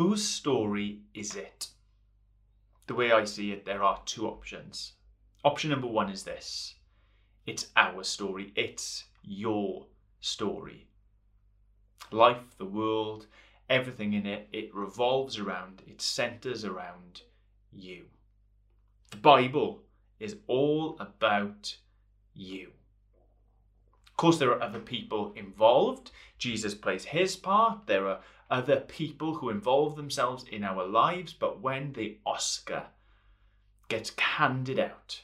Whose 0.00 0.26
story 0.26 1.00
is 1.12 1.36
it? 1.36 1.68
The 2.86 2.94
way 2.94 3.12
I 3.12 3.26
see 3.26 3.52
it, 3.52 3.66
there 3.66 3.82
are 3.82 4.00
two 4.06 4.26
options. 4.26 4.94
Option 5.44 5.68
number 5.68 5.88
one 5.88 6.08
is 6.08 6.22
this 6.22 6.76
it's 7.44 7.66
our 7.76 8.02
story, 8.02 8.54
it's 8.56 9.04
your 9.22 9.88
story. 10.18 10.86
Life, 12.10 12.56
the 12.56 12.64
world, 12.64 13.26
everything 13.68 14.14
in 14.14 14.24
it, 14.24 14.48
it 14.54 14.74
revolves 14.74 15.38
around, 15.38 15.82
it 15.86 16.00
centers 16.00 16.64
around 16.64 17.20
you. 17.70 18.06
The 19.10 19.18
Bible 19.18 19.82
is 20.18 20.36
all 20.46 20.96
about 20.98 21.76
you. 22.32 22.70
Of 24.06 24.16
course, 24.16 24.38
there 24.38 24.50
are 24.50 24.62
other 24.62 24.80
people 24.80 25.34
involved. 25.36 26.10
Jesus 26.38 26.74
plays 26.74 27.04
his 27.04 27.36
part. 27.36 27.86
There 27.86 28.06
are 28.06 28.20
other 28.50 28.80
people 28.80 29.34
who 29.34 29.48
involve 29.48 29.96
themselves 29.96 30.44
in 30.50 30.64
our 30.64 30.86
lives. 30.86 31.32
But 31.32 31.60
when 31.60 31.92
the 31.92 32.18
Oscar 32.26 32.86
gets 33.88 34.12
handed 34.18 34.78
out, 34.78 35.22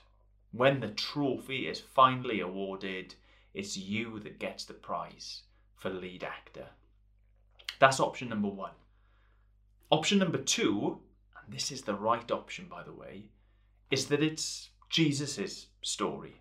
when 0.52 0.80
the 0.80 0.88
trophy 0.88 1.68
is 1.68 1.80
finally 1.80 2.40
awarded, 2.40 3.14
it's 3.52 3.76
you 3.76 4.18
that 4.20 4.38
gets 4.38 4.64
the 4.64 4.74
prize 4.74 5.42
for 5.76 5.90
lead 5.90 6.24
actor. 6.24 6.66
That's 7.78 8.00
option 8.00 8.28
number 8.28 8.48
one. 8.48 8.72
Option 9.90 10.18
number 10.18 10.38
two, 10.38 11.00
and 11.42 11.54
this 11.54 11.70
is 11.70 11.82
the 11.82 11.94
right 11.94 12.30
option, 12.30 12.66
by 12.68 12.82
the 12.82 12.92
way, 12.92 13.24
is 13.90 14.06
that 14.06 14.22
it's 14.22 14.70
Jesus' 14.88 15.66
story. 15.82 16.40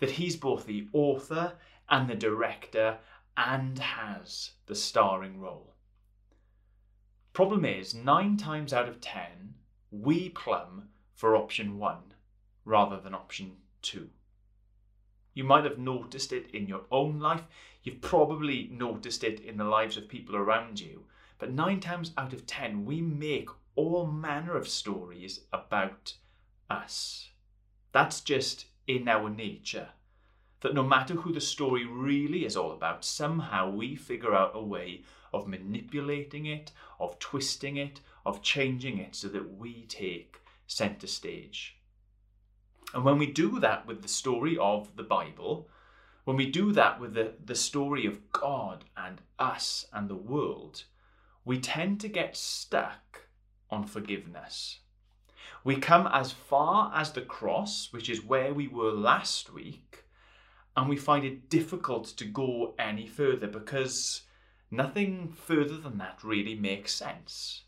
That 0.00 0.12
he's 0.12 0.36
both 0.36 0.66
the 0.66 0.88
author 0.92 1.52
and 1.88 2.08
the 2.08 2.14
director 2.14 2.98
and 3.36 3.78
has 3.78 4.50
the 4.66 4.74
starring 4.74 5.40
role. 5.40 5.73
Problem 7.34 7.64
is, 7.64 7.96
nine 7.96 8.36
times 8.36 8.72
out 8.72 8.88
of 8.88 9.00
ten, 9.00 9.54
we 9.90 10.28
plumb 10.28 10.84
for 11.14 11.34
option 11.34 11.78
one 11.78 12.14
rather 12.64 13.00
than 13.00 13.12
option 13.12 13.56
two. 13.82 14.08
You 15.34 15.42
might 15.42 15.64
have 15.64 15.76
noticed 15.76 16.32
it 16.32 16.48
in 16.54 16.68
your 16.68 16.82
own 16.92 17.18
life. 17.18 17.42
You've 17.82 18.00
probably 18.00 18.68
noticed 18.70 19.24
it 19.24 19.40
in 19.40 19.56
the 19.56 19.64
lives 19.64 19.96
of 19.96 20.08
people 20.08 20.36
around 20.36 20.78
you. 20.78 21.06
But 21.38 21.52
nine 21.52 21.80
times 21.80 22.12
out 22.16 22.32
of 22.32 22.46
ten, 22.46 22.84
we 22.84 23.00
make 23.00 23.48
all 23.74 24.06
manner 24.06 24.56
of 24.56 24.68
stories 24.68 25.40
about 25.52 26.14
us. 26.70 27.30
That's 27.90 28.20
just 28.20 28.66
in 28.86 29.08
our 29.08 29.28
nature. 29.28 29.88
That 30.60 30.72
no 30.74 30.84
matter 30.84 31.14
who 31.14 31.32
the 31.32 31.40
story 31.40 31.84
really 31.84 32.44
is 32.46 32.56
all 32.56 32.70
about, 32.70 33.04
somehow 33.04 33.70
we 33.70 33.96
figure 33.96 34.36
out 34.36 34.52
a 34.54 34.62
way 34.62 35.02
of 35.34 35.48
manipulating 35.48 36.46
it, 36.46 36.72
of 36.98 37.18
twisting 37.18 37.76
it, 37.76 38.00
of 38.24 38.42
changing 38.42 38.98
it 38.98 39.14
so 39.14 39.28
that 39.28 39.56
we 39.58 39.84
take 39.86 40.40
centre 40.66 41.06
stage. 41.06 41.76
And 42.94 43.04
when 43.04 43.18
we 43.18 43.26
do 43.26 43.58
that 43.60 43.86
with 43.86 44.02
the 44.02 44.08
story 44.08 44.56
of 44.56 44.96
the 44.96 45.02
Bible, 45.02 45.68
when 46.24 46.36
we 46.36 46.50
do 46.50 46.72
that 46.72 47.00
with 47.00 47.14
the, 47.14 47.34
the 47.44 47.54
story 47.54 48.06
of 48.06 48.32
God 48.32 48.84
and 48.96 49.20
us 49.38 49.86
and 49.92 50.08
the 50.08 50.14
world, 50.14 50.84
we 51.44 51.58
tend 51.58 52.00
to 52.00 52.08
get 52.08 52.36
stuck 52.36 53.28
on 53.70 53.84
forgiveness. 53.84 54.78
We 55.64 55.76
come 55.76 56.08
as 56.12 56.32
far 56.32 56.92
as 56.94 57.12
the 57.12 57.22
cross, 57.22 57.88
which 57.90 58.08
is 58.08 58.24
where 58.24 58.54
we 58.54 58.68
were 58.68 58.92
last 58.92 59.52
week, 59.52 60.04
and 60.76 60.88
we 60.88 60.96
find 60.96 61.24
it 61.24 61.48
difficult 61.48 62.06
to 62.16 62.24
go 62.24 62.74
any 62.78 63.06
further 63.06 63.46
because 63.46 64.22
nothing 64.74 65.32
further 65.32 65.76
than 65.76 65.98
that 65.98 66.22
really 66.22 66.54
makes 66.54 66.94
sense. 66.94 67.62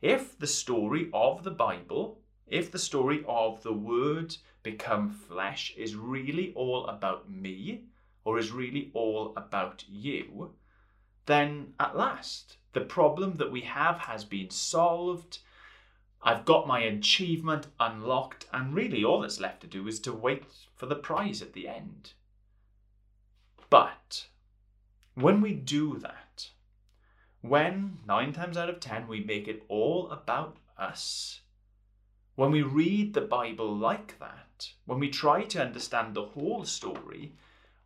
If 0.00 0.38
the 0.38 0.46
story 0.46 1.10
of 1.12 1.44
the 1.44 1.50
Bible, 1.50 2.20
if 2.46 2.70
the 2.70 2.78
story 2.78 3.24
of 3.28 3.62
the 3.62 3.72
Word 3.72 4.36
become 4.62 5.10
flesh 5.10 5.74
is 5.76 5.94
really 5.94 6.52
all 6.54 6.86
about 6.86 7.30
me 7.30 7.84
or 8.24 8.38
is 8.38 8.50
really 8.50 8.90
all 8.94 9.32
about 9.36 9.84
you, 9.88 10.54
then 11.26 11.74
at 11.78 11.96
last 11.96 12.56
the 12.72 12.80
problem 12.80 13.36
that 13.36 13.52
we 13.52 13.62
have 13.62 13.98
has 13.98 14.24
been 14.24 14.50
solved. 14.50 15.38
I've 16.22 16.44
got 16.44 16.66
my 16.66 16.80
achievement 16.80 17.66
unlocked, 17.78 18.46
and 18.52 18.74
really 18.74 19.04
all 19.04 19.20
that's 19.20 19.40
left 19.40 19.60
to 19.62 19.66
do 19.66 19.86
is 19.88 20.00
to 20.00 20.12
wait 20.12 20.44
for 20.76 20.86
the 20.86 20.96
prize 20.96 21.40
at 21.40 21.52
the 21.52 21.66
end. 21.66 22.12
But 23.70 24.26
when 25.14 25.40
we 25.40 25.54
do 25.54 25.98
that, 25.98 26.29
when 27.40 27.98
nine 28.06 28.32
times 28.32 28.56
out 28.56 28.68
of 28.68 28.80
ten 28.80 29.08
we 29.08 29.24
make 29.24 29.48
it 29.48 29.62
all 29.68 30.10
about 30.10 30.58
us, 30.78 31.40
when 32.34 32.50
we 32.50 32.62
read 32.62 33.14
the 33.14 33.20
Bible 33.20 33.76
like 33.76 34.18
that, 34.18 34.70
when 34.86 34.98
we 34.98 35.10
try 35.10 35.44
to 35.44 35.62
understand 35.62 36.14
the 36.14 36.24
whole 36.24 36.64
story, 36.64 37.34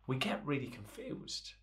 we 0.07 0.17
get 0.17 0.45
really 0.45 0.67
confused. 0.67 1.53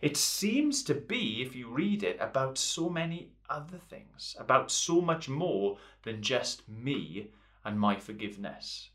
It 0.00 0.16
seems 0.16 0.82
to 0.84 0.94
be, 0.94 1.42
if 1.42 1.54
you 1.54 1.68
read 1.68 2.02
it, 2.02 2.16
about 2.20 2.56
so 2.56 2.88
many 2.88 3.32
other 3.50 3.78
things, 3.78 4.34
about 4.38 4.70
so 4.70 5.00
much 5.00 5.28
more 5.28 5.78
than 6.04 6.22
just 6.22 6.66
me 6.68 7.28
and 7.64 7.78
my 7.78 7.96
forgiveness. 7.96 8.90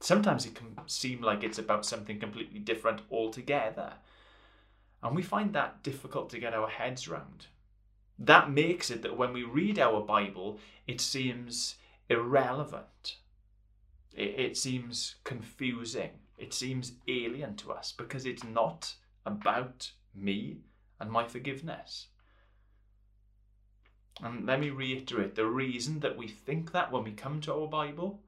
Sometimes 0.00 0.46
it 0.46 0.54
can 0.54 0.78
seem 0.86 1.20
like 1.20 1.44
it's 1.44 1.58
about 1.58 1.84
something 1.84 2.18
completely 2.18 2.58
different 2.58 3.02
altogether. 3.10 3.94
And 5.02 5.16
we 5.16 5.22
find 5.22 5.52
that 5.54 5.82
difficult 5.82 6.30
to 6.30 6.38
get 6.38 6.54
our 6.54 6.68
heads 6.68 7.08
round. 7.08 7.46
That 8.18 8.50
makes 8.50 8.90
it 8.90 9.02
that 9.02 9.16
when 9.16 9.32
we 9.32 9.44
read 9.44 9.78
our 9.78 10.02
Bible, 10.02 10.58
it 10.86 11.00
seems 11.00 11.76
irrelevant. 12.08 13.16
It, 14.14 14.38
it 14.38 14.56
seems 14.56 15.16
confusing. 15.24 16.10
It 16.36 16.52
seems 16.52 16.92
alien 17.08 17.56
to 17.56 17.72
us 17.72 17.92
because 17.92 18.26
it's 18.26 18.44
not 18.44 18.94
about 19.24 19.92
me 20.14 20.58
and 20.98 21.10
my 21.10 21.26
forgiveness. 21.26 22.08
And 24.22 24.46
let 24.46 24.60
me 24.60 24.68
reiterate 24.68 25.34
the 25.34 25.46
reason 25.46 26.00
that 26.00 26.16
we 26.16 26.28
think 26.28 26.72
that 26.72 26.92
when 26.92 27.04
we 27.04 27.12
come 27.12 27.40
to 27.42 27.54
our 27.54 27.66
Bible 27.66 28.20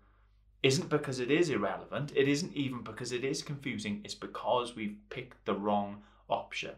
isn't 0.63 0.89
because 0.89 1.19
it 1.19 1.31
is 1.31 1.51
irrelevant, 1.51 2.13
it 2.17 2.29
isn't 2.29 2.55
even 2.55 2.83
because 2.83 3.13
it 3.13 3.25
is 3.25 3.43
confusing, 3.43 4.01
it's 4.05 4.15
because 4.15 4.75
we've 4.75 4.97
picked 5.11 5.45
the 5.45 5.55
wrong 5.55 6.03
option. 6.33 6.75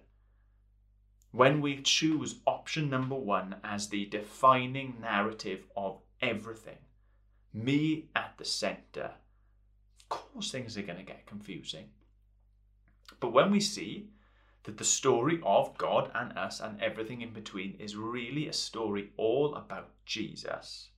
When 1.31 1.61
we 1.61 1.83
choose 1.83 2.37
option 2.47 2.91
number 2.91 3.17
one 3.17 3.57
as 3.65 3.89
the 3.89 4.07
defining 4.07 4.99
narrative 5.01 5.65
of 5.77 6.01
everything, 6.21 6.79
me 7.53 8.07
at 8.15 8.35
the 8.39 8.45
center, 8.45 9.13
of 10.01 10.09
course 10.09 10.51
things 10.51 10.77
are 10.77 10.83
going 10.83 10.99
to 10.99 11.05
get 11.05 11.27
confusing. 11.27 11.87
But 13.21 13.33
when 13.33 13.51
we 13.51 13.61
see 13.61 14.11
that 14.65 14.79
the 14.79 14.85
story 14.85 15.41
of 15.45 15.77
God 15.77 16.11
and 16.15 16.37
us 16.39 16.61
and 16.61 16.81
everything 16.81 17.21
in 17.21 17.33
between 17.33 17.77
is 17.79 17.97
really 17.97 18.49
a 18.49 18.53
story 18.53 19.11
all 19.17 19.55
about 19.55 19.91
Jesus, 20.07 20.89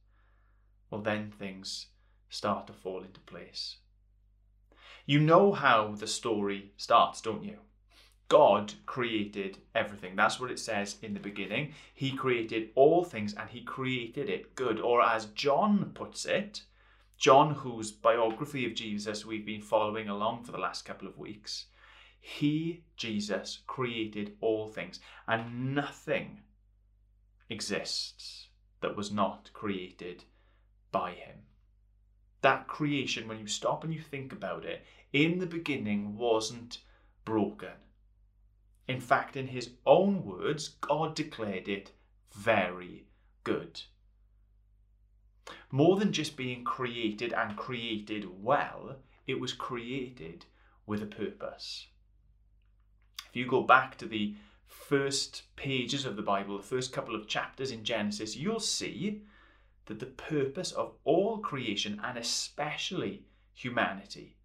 well, 0.91 1.01
then 1.01 1.31
things 1.31 1.87
start 2.29 2.67
to 2.67 2.73
fall 2.73 3.03
into 3.03 3.21
place. 3.21 3.77
You 5.05 5.21
know 5.21 5.53
how 5.53 5.95
the 5.95 6.07
story 6.07 6.73
starts, 6.77 7.21
don't 7.21 7.45
you? 7.45 7.59
God 8.29 8.75
created 8.87 9.59
everything. 9.75 10.17
That's 10.17 10.41
what 10.41 10.51
it 10.51 10.59
says 10.59 10.97
in 11.01 11.15
the 11.15 11.21
beginning. 11.21 11.75
He 11.95 12.11
created 12.11 12.71
all 12.75 13.05
things 13.05 13.35
and 13.35 13.49
he 13.49 13.61
created 13.61 14.29
it 14.29 14.57
good. 14.57 14.81
Or 14.81 15.01
as 15.01 15.27
John 15.27 15.93
puts 15.95 16.25
it, 16.25 16.63
John, 17.17 17.55
whose 17.55 17.93
biography 17.93 18.67
of 18.67 18.75
Jesus 18.75 19.25
we've 19.25 19.47
been 19.47 19.63
following 19.63 20.09
along 20.09 20.43
for 20.43 20.53
the 20.53 20.59
last 20.59 20.85
couple 20.85 21.07
of 21.07 21.17
weeks, 21.17 21.67
he, 22.19 22.83
Jesus, 22.97 23.61
created 23.69 24.37
all 24.41 24.67
things 24.67 24.99
and 25.29 25.75
nothing 25.75 26.41
exists 27.49 28.49
that 28.81 28.97
was 28.97 29.13
not 29.13 29.51
created 29.53 30.25
by 30.91 31.13
him. 31.13 31.37
That 32.43 32.67
creation, 32.67 33.29
when 33.29 33.39
you 33.39 33.47
stop 33.47 33.85
and 33.85 33.95
you 33.95 34.01
think 34.01 34.33
about 34.33 34.65
it, 34.65 34.85
in 35.13 35.39
the 35.39 35.47
beginning 35.47 36.17
wasn't 36.17 36.79
broken 37.25 37.71
in 38.89 39.01
fact, 39.01 39.37
in 39.37 39.49
his 39.49 39.71
own 39.85 40.25
words, 40.25 40.69
God 40.81 41.15
declared 41.15 41.69
it 41.69 41.93
very 42.33 43.07
good. 43.43 43.81
More 45.71 45.97
than 45.97 46.13
just 46.13 46.37
being 46.37 46.65
created 46.65 47.33
and 47.33 47.57
created 47.57 48.43
well, 48.43 48.97
it 49.27 49.41
was 49.41 49.53
created 49.53 50.45
with 50.87 51.03
a 51.03 51.07
purpose. 51.07 51.89
If 53.29 53.37
you 53.37 53.47
go 53.47 53.63
back 53.63 53.99
to 53.99 54.07
the 54.07 54.37
first 54.67 55.43
pages 55.57 56.05
of 56.05 56.17
the 56.17 56.23
Bible, 56.23 56.57
the 56.57 56.63
first 56.63 56.93
couple 56.93 57.15
of 57.15 57.29
chapters 57.29 57.71
in 57.71 57.85
Genesis, 57.85 58.37
you'll 58.37 58.61
see 58.61 59.23
that 59.87 59.99
the 59.99 60.07
purpose 60.07 60.73
of 60.73 60.95
all 61.05 61.39
creation, 61.39 62.01
and 62.05 62.19
especially 62.19 63.25
humanity, 63.53 64.37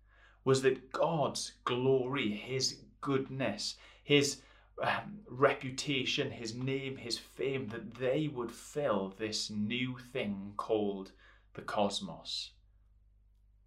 was 0.43 0.61
that 0.63 0.91
God's 0.91 1.53
glory, 1.63 2.31
His 2.31 2.77
goodness, 3.01 3.75
his 4.03 4.42
um, 4.81 5.19
reputation, 5.30 6.31
his 6.31 6.56
name, 6.56 6.98
his 6.98 7.18
fame, 7.18 7.68
that 7.68 7.95
they 7.95 8.27
would 8.27 8.51
fill 8.51 9.13
this 9.18 9.50
new 9.50 9.98
thing 10.12 10.53
called 10.57 11.12
the 11.53 11.62
cosmos. 11.62 12.51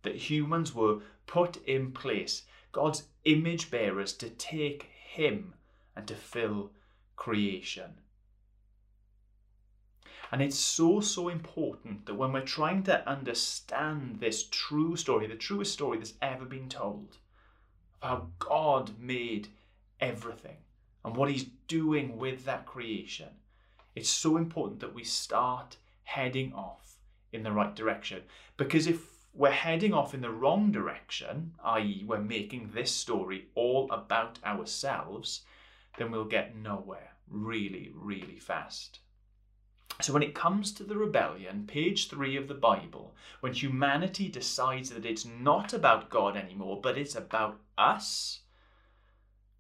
That 0.03 0.17
humans 0.17 0.75
were 0.75 1.01
put 1.27 1.65
in 1.67 1.93
place, 1.93 2.43
God's 2.73 3.05
image 3.25 3.71
bearers, 3.71 4.13
to 4.15 4.29
take 4.31 4.91
him 5.07 5.55
and 5.97 6.07
to 6.09 6.15
fill 6.15 6.73
creation. 7.17 7.95
And 10.33 10.43
it's 10.43 10.59
so, 10.59 11.01
so 11.01 11.29
important 11.29 12.07
that 12.07 12.15
when 12.15 12.33
we're 12.33 12.41
trying 12.41 12.83
to 12.85 13.09
understand 13.09 14.19
this 14.19 14.49
true 14.51 14.97
story, 14.97 15.29
the 15.29 15.37
truest 15.37 15.73
story 15.73 15.99
that's 15.99 16.15
ever 16.21 16.45
been 16.45 16.69
told, 16.69 17.19
of 18.03 18.09
how 18.09 18.27
God 18.41 18.99
made 18.99 19.49
everything 20.01 20.57
and 21.05 21.17
what 21.17 21.31
He's 21.31 21.47
doing 21.69 22.17
with 22.17 22.45
that 22.45 22.67
creation, 22.67 23.29
it's 23.95 24.09
so 24.09 24.37
important 24.37 24.81
that 24.81 24.95
we 24.95 25.05
start 25.05 25.77
heading 26.05 26.53
off 26.53 26.97
in 27.33 27.43
the 27.43 27.53
right 27.53 27.75
direction. 27.75 28.23
Because 28.57 28.87
if 28.87 29.15
we're 29.35 29.51
heading 29.51 29.93
off 29.93 30.15
in 30.15 30.21
the 30.21 30.31
wrong 30.31 30.71
direction, 30.71 31.53
i.e., 31.65 32.05
we're 32.07 32.19
making 32.19 32.71
this 32.73 32.93
story 32.93 33.49
all 33.55 33.91
about 33.91 34.39
ourselves, 34.45 35.43
then 35.99 36.11
we'll 36.11 36.25
get 36.25 36.57
nowhere 36.57 37.13
really, 37.29 37.91
really 37.95 38.39
fast. 38.39 39.01
So, 40.01 40.13
when 40.13 40.23
it 40.23 40.35
comes 40.35 40.73
to 40.73 40.85
the 40.85 40.97
rebellion, 40.97 41.67
page 41.67 42.09
three 42.09 42.37
of 42.37 42.49
the 42.49 42.55
Bible, 42.55 43.15
when 43.41 43.53
humanity 43.53 44.29
decides 44.29 44.91
that 44.91 45.07
it's 45.07 45.25
not 45.25 45.73
about 45.73 46.11
God 46.11 46.37
anymore, 46.37 46.81
but 46.81 46.99
it's 46.99 47.15
about 47.15 47.61
us, 47.79 48.41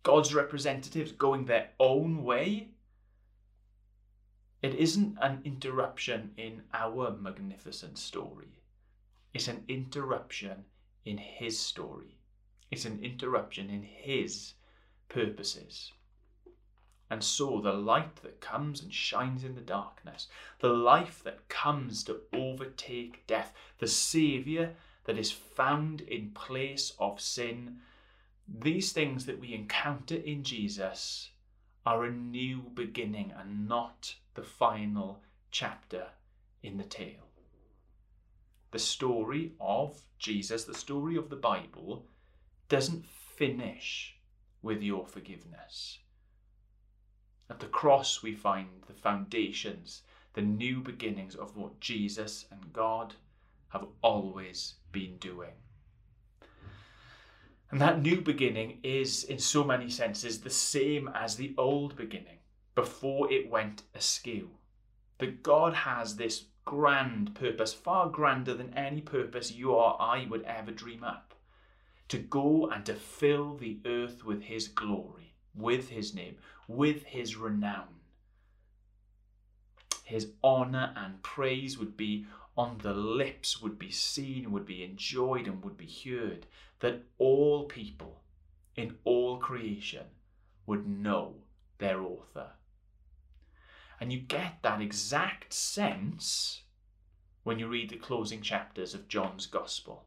God's 0.04 0.34
representatives 0.34 1.12
going 1.12 1.46
their 1.46 1.70
own 1.80 2.22
way, 2.22 2.68
it 4.62 4.74
isn't 4.74 5.18
an 5.20 5.40
interruption 5.44 6.32
in 6.36 6.62
our 6.72 7.10
magnificent 7.10 7.98
story. 7.98 8.60
It's 9.32 9.48
an 9.48 9.64
interruption 9.66 10.66
in 11.04 11.18
His 11.18 11.58
story. 11.58 12.18
It's 12.70 12.84
an 12.84 13.02
interruption 13.02 13.68
in 13.70 13.82
His 13.82 14.52
purposes. 15.08 15.92
And 17.10 17.22
so 17.22 17.60
the 17.60 17.72
light 17.72 18.16
that 18.16 18.40
comes 18.40 18.82
and 18.82 18.92
shines 18.92 19.42
in 19.42 19.54
the 19.54 19.60
darkness, 19.60 20.28
the 20.60 20.68
life 20.68 21.22
that 21.24 21.48
comes 21.48 22.04
to 22.04 22.20
overtake 22.32 23.26
death, 23.26 23.54
the 23.78 23.86
Saviour 23.86 24.74
that 25.04 25.18
is 25.18 25.30
found 25.30 26.02
in 26.02 26.30
place 26.30 26.92
of 26.98 27.20
sin, 27.20 27.80
these 28.48 28.92
things 28.92 29.26
that 29.26 29.40
we 29.40 29.54
encounter 29.54 30.16
in 30.16 30.42
Jesus 30.42 31.30
are 31.86 32.04
a 32.04 32.10
new 32.10 32.62
beginning 32.74 33.32
and 33.38 33.68
not 33.68 34.14
the 34.34 34.42
final 34.42 35.22
chapter 35.50 36.06
in 36.62 36.76
the 36.76 36.84
tale. 36.84 37.28
The 38.70 38.78
story 38.78 39.52
of 39.60 40.02
Jesus, 40.18 40.64
the 40.64 40.74
story 40.74 41.16
of 41.16 41.30
the 41.30 41.36
Bible, 41.36 42.06
doesn't 42.68 43.06
finish 43.06 44.16
with 44.62 44.82
your 44.82 45.06
forgiveness. 45.06 45.98
At 47.50 47.60
the 47.60 47.66
cross, 47.66 48.22
we 48.22 48.34
find 48.34 48.68
the 48.86 48.94
foundations, 48.94 50.02
the 50.32 50.42
new 50.42 50.80
beginnings 50.80 51.34
of 51.34 51.56
what 51.56 51.80
Jesus 51.80 52.46
and 52.50 52.72
God 52.72 53.14
have 53.68 53.86
always 54.02 54.74
been 54.92 55.18
doing. 55.18 55.52
And 57.74 57.80
that 57.80 58.02
new 58.02 58.20
beginning 58.20 58.78
is, 58.84 59.24
in 59.24 59.40
so 59.40 59.64
many 59.64 59.90
senses, 59.90 60.40
the 60.40 60.48
same 60.48 61.10
as 61.12 61.34
the 61.34 61.56
old 61.58 61.96
beginning 61.96 62.38
before 62.76 63.28
it 63.32 63.50
went 63.50 63.82
askew. 63.96 64.50
That 65.18 65.42
God 65.42 65.74
has 65.74 66.14
this 66.14 66.44
grand 66.64 67.34
purpose, 67.34 67.74
far 67.74 68.08
grander 68.10 68.54
than 68.54 68.72
any 68.74 69.00
purpose 69.00 69.50
you 69.50 69.72
or 69.72 70.00
I 70.00 70.24
would 70.30 70.44
ever 70.44 70.70
dream 70.70 71.02
up, 71.02 71.34
to 72.10 72.18
go 72.18 72.70
and 72.70 72.86
to 72.86 72.94
fill 72.94 73.56
the 73.56 73.80
earth 73.84 74.24
with 74.24 74.42
His 74.42 74.68
glory, 74.68 75.34
with 75.52 75.88
His 75.88 76.14
name, 76.14 76.36
with 76.68 77.02
his 77.02 77.34
renown. 77.34 77.88
His 80.04 80.32
honour 80.44 80.92
and 80.96 81.22
praise 81.22 81.78
would 81.78 81.96
be 81.96 82.26
on 82.56 82.78
the 82.82 82.94
lips, 82.94 83.60
would 83.60 83.78
be 83.78 83.90
seen, 83.90 84.52
would 84.52 84.66
be 84.66 84.84
enjoyed, 84.84 85.46
and 85.48 85.64
would 85.64 85.76
be 85.76 85.88
heard, 85.88 86.46
that 86.80 87.02
all 87.18 87.64
people 87.64 88.20
in 88.76 88.98
all 89.04 89.38
creation 89.38 90.06
would 90.66 90.86
know 90.86 91.34
their 91.78 92.02
author. 92.02 92.50
And 93.98 94.12
you 94.12 94.20
get 94.20 94.62
that 94.62 94.82
exact 94.82 95.52
sense 95.52 96.62
when 97.42 97.58
you 97.58 97.66
read 97.66 97.88
the 97.88 97.96
closing 97.96 98.42
chapters 98.42 98.92
of 98.92 99.08
John's 99.08 99.46
Gospel. 99.46 100.04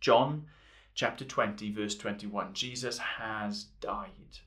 John 0.00 0.46
chapter 0.94 1.24
20, 1.24 1.72
verse 1.72 1.96
21 1.96 2.52
Jesus 2.52 2.98
has 2.98 3.64
died. 3.80 4.40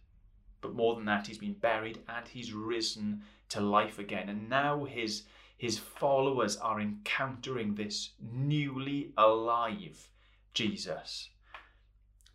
But 0.62 0.76
more 0.76 0.96
than 0.96 1.06
that, 1.06 1.28
he's 1.28 1.38
been 1.38 1.54
buried 1.54 2.00
and 2.08 2.28
he's 2.28 2.54
risen 2.54 3.24
to 3.54 3.62
life 3.62 4.00
again. 4.00 4.30
And 4.30 4.50
now 4.50 4.84
his, 4.84 5.24
his 5.58 5.78
followers 5.78 6.58
are 6.58 6.82
encountering 6.82 7.76
this 7.76 8.12
newly 8.20 9.14
alive 9.18 10.10
Jesus. 10.54 11.30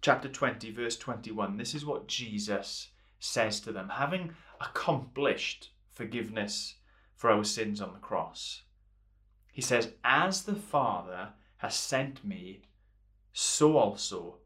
Chapter 0.00 0.28
20, 0.28 0.70
verse 0.70 0.96
21. 0.96 1.56
This 1.56 1.74
is 1.74 1.84
what 1.84 2.06
Jesus 2.06 2.88
says 3.18 3.60
to 3.60 3.72
them, 3.72 3.88
having 3.88 4.34
accomplished 4.60 5.70
forgiveness 5.90 6.76
for 7.16 7.30
our 7.30 7.44
sins 7.44 7.80
on 7.80 7.92
the 7.92 7.98
cross. 7.98 8.62
He 9.52 9.60
says, 9.60 9.92
As 10.04 10.44
the 10.44 10.54
Father 10.54 11.30
has 11.56 11.74
sent 11.74 12.24
me, 12.24 12.62
so 13.32 13.76
also 13.76 14.36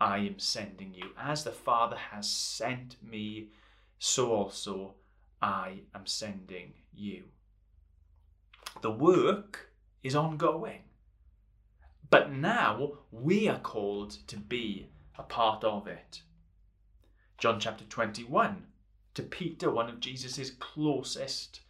I 0.00 0.18
am 0.18 0.38
sending 0.38 0.94
you. 0.94 1.10
As 1.18 1.44
the 1.44 1.52
Father 1.52 1.96
has 1.96 2.28
sent 2.28 2.96
me, 3.02 3.50
so 3.98 4.32
also 4.32 4.94
I 5.42 5.80
am 5.92 6.06
sending 6.06 6.74
you. 6.94 7.24
The 8.80 8.92
work 8.92 9.72
is 10.02 10.14
ongoing. 10.14 10.84
But 12.08 12.32
now 12.32 12.92
we 13.10 13.48
are 13.48 13.58
called 13.58 14.10
to 14.28 14.36
be 14.36 14.88
a 15.18 15.24
part 15.24 15.64
of 15.64 15.88
it. 15.88 16.22
John 17.38 17.58
chapter 17.58 17.84
21, 17.84 18.66
to 19.14 19.22
Peter, 19.24 19.70
one 19.70 19.88
of 19.88 19.98
Jesus' 19.98 20.50
closest 20.50 21.60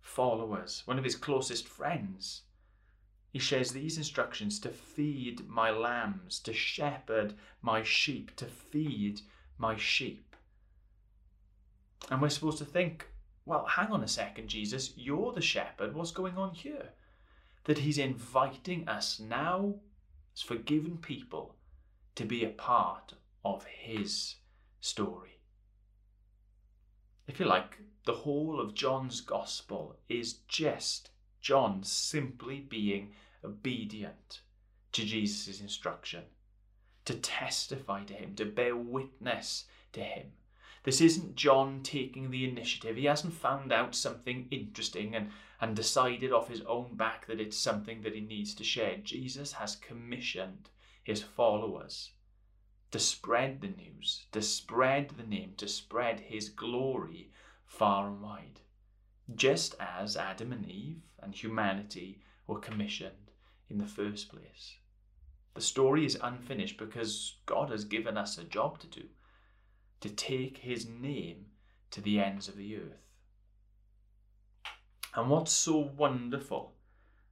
followers, 0.00 0.82
one 0.84 0.98
of 0.98 1.04
his 1.04 1.14
closest 1.14 1.68
friends. 1.68 2.42
He 3.30 3.38
shares 3.38 3.72
these 3.72 3.96
instructions 3.96 4.58
to 4.60 4.70
feed 4.70 5.48
my 5.48 5.70
lambs, 5.70 6.40
to 6.40 6.52
shepherd 6.52 7.34
my 7.62 7.82
sheep, 7.82 8.34
to 8.36 8.46
feed 8.46 9.20
my 9.56 9.76
sheep. 9.76 10.31
And 12.10 12.20
we're 12.20 12.28
supposed 12.28 12.58
to 12.58 12.64
think, 12.64 13.08
well, 13.44 13.66
hang 13.66 13.88
on 13.88 14.04
a 14.04 14.08
second, 14.08 14.48
Jesus, 14.48 14.92
you're 14.96 15.32
the 15.32 15.40
shepherd. 15.40 15.94
What's 15.94 16.10
going 16.12 16.36
on 16.36 16.54
here? 16.54 16.90
That 17.64 17.78
he's 17.78 17.98
inviting 17.98 18.88
us 18.88 19.20
now, 19.20 19.76
as 20.34 20.42
forgiven 20.42 20.98
people, 20.98 21.56
to 22.16 22.24
be 22.24 22.44
a 22.44 22.50
part 22.50 23.14
of 23.44 23.64
his 23.64 24.36
story. 24.80 25.38
If 27.26 27.40
you 27.40 27.46
like, 27.46 27.78
the 28.04 28.12
whole 28.12 28.60
of 28.60 28.74
John's 28.74 29.20
gospel 29.20 29.96
is 30.08 30.34
just 30.48 31.10
John 31.40 31.82
simply 31.82 32.60
being 32.60 33.12
obedient 33.44 34.40
to 34.92 35.04
Jesus' 35.04 35.60
instruction, 35.60 36.24
to 37.04 37.14
testify 37.14 38.04
to 38.04 38.14
him, 38.14 38.34
to 38.34 38.44
bear 38.44 38.76
witness 38.76 39.64
to 39.92 40.00
him. 40.00 40.26
This 40.84 41.00
isn't 41.00 41.36
John 41.36 41.82
taking 41.84 42.30
the 42.30 42.48
initiative. 42.48 42.96
He 42.96 43.04
hasn't 43.04 43.34
found 43.34 43.72
out 43.72 43.94
something 43.94 44.48
interesting 44.50 45.14
and, 45.14 45.30
and 45.60 45.76
decided 45.76 46.32
off 46.32 46.48
his 46.48 46.62
own 46.62 46.96
back 46.96 47.26
that 47.26 47.40
it's 47.40 47.56
something 47.56 48.02
that 48.02 48.14
he 48.14 48.20
needs 48.20 48.52
to 48.56 48.64
share. 48.64 48.96
Jesus 48.96 49.52
has 49.52 49.76
commissioned 49.76 50.70
his 51.04 51.22
followers 51.22 52.10
to 52.90 52.98
spread 52.98 53.60
the 53.60 53.68
news, 53.68 54.26
to 54.32 54.42
spread 54.42 55.10
the 55.10 55.22
name, 55.22 55.54
to 55.56 55.68
spread 55.68 56.18
his 56.18 56.48
glory 56.48 57.30
far 57.64 58.08
and 58.08 58.20
wide. 58.20 58.60
Just 59.34 59.76
as 59.78 60.16
Adam 60.16 60.52
and 60.52 60.68
Eve 60.68 61.02
and 61.20 61.32
humanity 61.32 62.20
were 62.48 62.58
commissioned 62.58 63.30
in 63.70 63.78
the 63.78 63.86
first 63.86 64.28
place. 64.28 64.76
The 65.54 65.60
story 65.60 66.04
is 66.04 66.18
unfinished 66.20 66.76
because 66.76 67.36
God 67.46 67.70
has 67.70 67.84
given 67.84 68.16
us 68.16 68.36
a 68.36 68.44
job 68.44 68.80
to 68.80 68.88
do 68.88 69.04
to 70.02 70.10
take 70.10 70.58
his 70.58 70.88
name 70.88 71.46
to 71.90 72.00
the 72.00 72.20
ends 72.20 72.48
of 72.48 72.56
the 72.56 72.76
earth. 72.76 73.06
And 75.14 75.30
what's 75.30 75.52
so 75.52 75.90
wonderful 75.96 76.74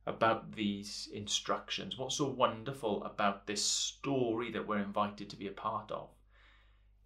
about 0.07 0.53
these 0.53 1.09
instructions, 1.13 1.99
what's 1.99 2.17
so 2.17 2.29
wonderful 2.29 3.05
about 3.05 3.47
this 3.47 3.65
story 3.65 4.51
that 4.53 4.67
we're 4.67 4.79
invited 4.79 5.31
to 5.31 5.37
be 5.37 5.47
a 5.47 5.53
part 5.53 5.91
of, 5.91 6.09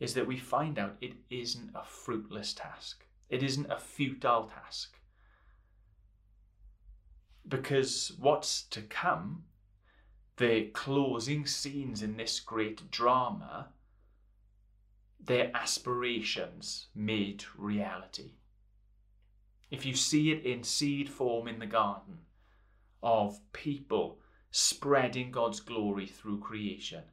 is 0.00 0.14
that 0.14 0.26
we 0.26 0.36
find 0.36 0.78
out 0.78 0.96
it 1.00 1.14
isn't 1.30 1.70
a 1.74 1.84
fruitless 1.84 2.52
task. 2.52 3.04
It 3.28 3.42
isn't 3.42 3.70
a 3.70 3.78
futile 3.78 4.50
task. 4.52 4.98
Because 7.46 8.12
what's 8.18 8.62
to 8.64 8.82
come, 8.82 9.44
the 10.36 10.70
closing 10.72 11.46
scenes 11.46 12.02
in 12.02 12.16
this 12.16 12.40
great 12.40 12.90
drama, 12.90 13.68
their 15.20 15.50
aspirations 15.54 16.88
made 16.94 17.44
reality. 17.56 18.32
If 19.70 19.86
you 19.86 19.94
see 19.94 20.30
it 20.30 20.44
in 20.44 20.62
seed 20.62 21.08
form 21.08 21.48
in 21.48 21.58
the 21.58 21.66
garden 21.66 22.18
of 23.02 23.40
people 23.52 24.20
spreading 24.50 25.30
God's 25.30 25.60
glory 25.60 26.06
through 26.06 26.40
creation, 26.40 27.04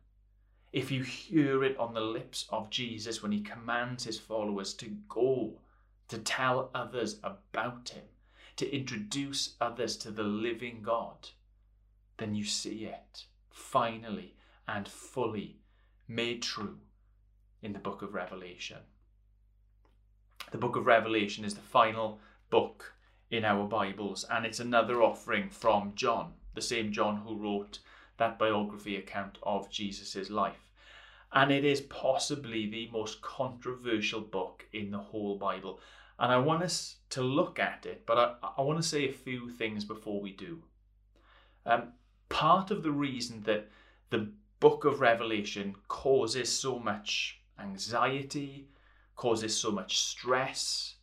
if 0.72 0.92
you 0.92 1.04
hear 1.04 1.64
it 1.64 1.78
on 1.78 1.94
the 1.94 2.02
lips 2.02 2.46
of 2.50 2.70
Jesus 2.70 3.22
when 3.22 3.32
he 3.32 3.42
commands 3.42 4.04
his 4.04 4.20
followers 4.20 4.74
to 4.76 4.86
go, 5.10 5.60
to 6.08 6.18
tell 6.18 6.70
others 6.74 7.20
about 7.24 7.90
him, 7.90 8.04
to 8.58 8.74
introduce 8.76 9.56
others 9.60 9.98
to 9.98 10.12
the 10.12 10.24
living 10.24 10.82
God, 10.82 11.30
then 12.18 12.36
you 12.36 12.44
see 12.46 12.86
it 12.86 13.26
finally 13.50 14.36
and 14.68 14.88
fully 14.88 15.58
made 16.08 16.42
true 16.42 16.78
in 17.62 17.74
the 17.74 17.80
book 17.80 18.02
of 18.02 18.14
Revelation. 18.14 18.78
The 20.52 20.58
book 20.58 20.76
of 20.76 20.86
Revelation 20.86 21.46
is 21.46 21.54
the 21.54 21.62
final 21.62 22.20
book 22.50 22.94
in 23.30 23.46
our 23.46 23.66
Bibles, 23.66 24.26
and 24.30 24.46
it's 24.46 24.60
another 24.60 25.02
offering 25.02 25.50
from 25.50 25.94
John, 25.96 26.34
the 26.54 26.62
same 26.62 26.92
John 26.92 27.18
who 27.18 27.38
wrote 27.38 27.80
that 28.18 28.38
biography 28.38 28.98
account 28.98 29.38
of 29.44 29.70
Jesus' 29.70 30.30
life. 30.30 30.70
And 31.34 31.52
it 31.52 31.64
is 31.64 31.82
possibly 31.82 32.70
the 32.70 32.90
most 32.92 33.22
controversial 33.22 34.20
book 34.20 34.66
in 34.74 34.92
the 34.92 34.98
whole 34.98 35.38
Bible. 35.38 35.80
And 36.20 36.32
I 36.32 36.38
want 36.38 36.64
us 36.64 36.98
to 37.12 37.22
look 37.22 37.58
at 37.58 37.86
it, 37.86 38.06
but 38.06 38.18
I, 38.18 38.50
I 38.58 38.62
want 38.62 38.82
to 38.82 38.88
say 38.88 39.08
a 39.08 39.14
few 39.14 39.50
things 39.50 39.86
before 39.86 40.20
we 40.20 40.34
do. 40.34 40.62
Um, 41.66 41.94
part 42.28 42.70
of 42.72 42.84
the 42.84 42.92
reason 42.92 43.44
that 43.44 43.70
the 44.10 44.30
book 44.60 44.84
of 44.84 45.00
Revelation 45.00 45.76
causes 45.88 46.50
so 46.50 46.78
much 46.78 47.41
anxiety, 47.62 48.70
causes 49.16 49.56
so 49.56 49.72
much 49.72 50.00
stress, 50.00 50.96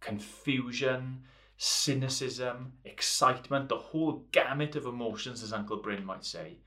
confusion, 0.00 1.22
cynicism, 1.56 2.72
excitement, 2.84 3.68
the 3.68 3.76
whole 3.76 4.24
gamut 4.32 4.74
of 4.74 4.86
emotions, 4.86 5.42
as 5.42 5.52
Uncle 5.52 5.76
Bryn 5.76 6.04
might 6.04 6.24
say. 6.24 6.58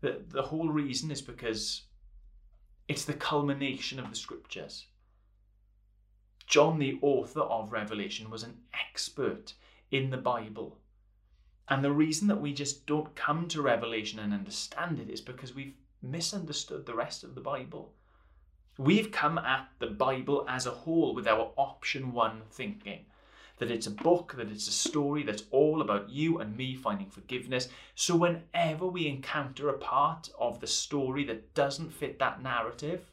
The, 0.00 0.22
the 0.28 0.42
whole 0.42 0.68
reason 0.68 1.10
is 1.10 1.20
because 1.20 1.82
it's 2.86 3.04
the 3.04 3.14
culmination 3.14 3.98
of 3.98 4.08
the 4.08 4.16
scriptures. 4.16 4.86
John, 6.46 6.78
the 6.78 6.98
author 7.02 7.40
of 7.40 7.72
Revelation, 7.72 8.30
was 8.30 8.44
an 8.44 8.58
expert 8.72 9.54
in 9.90 10.10
the 10.10 10.16
Bible. 10.16 10.78
And 11.68 11.82
the 11.82 11.90
reason 11.90 12.28
that 12.28 12.40
we 12.40 12.52
just 12.54 12.86
don't 12.86 13.16
come 13.16 13.48
to 13.48 13.62
Revelation 13.62 14.20
and 14.20 14.32
understand 14.32 15.00
it 15.00 15.10
is 15.10 15.20
because 15.20 15.54
we've 15.54 15.74
misunderstood 16.00 16.86
the 16.86 16.94
rest 16.94 17.24
of 17.24 17.34
the 17.34 17.40
Bible. 17.40 17.94
We've 18.78 19.10
come 19.10 19.38
at 19.38 19.68
the 19.78 19.86
Bible 19.86 20.44
as 20.48 20.66
a 20.66 20.70
whole 20.70 21.14
with 21.14 21.26
our 21.26 21.50
option 21.56 22.12
one 22.12 22.42
thinking 22.50 23.06
that 23.58 23.70
it's 23.70 23.86
a 23.86 23.90
book, 23.90 24.34
that 24.36 24.50
it's 24.50 24.68
a 24.68 24.72
story 24.72 25.22
that's 25.22 25.44
all 25.50 25.80
about 25.80 26.10
you 26.10 26.38
and 26.38 26.56
me 26.56 26.76
finding 26.76 27.08
forgiveness. 27.08 27.68
So 27.94 28.14
whenever 28.16 28.86
we 28.86 29.06
encounter 29.06 29.70
a 29.70 29.78
part 29.78 30.28
of 30.38 30.60
the 30.60 30.66
story 30.66 31.24
that 31.24 31.54
doesn't 31.54 31.94
fit 31.94 32.18
that 32.18 32.42
narrative, 32.42 33.10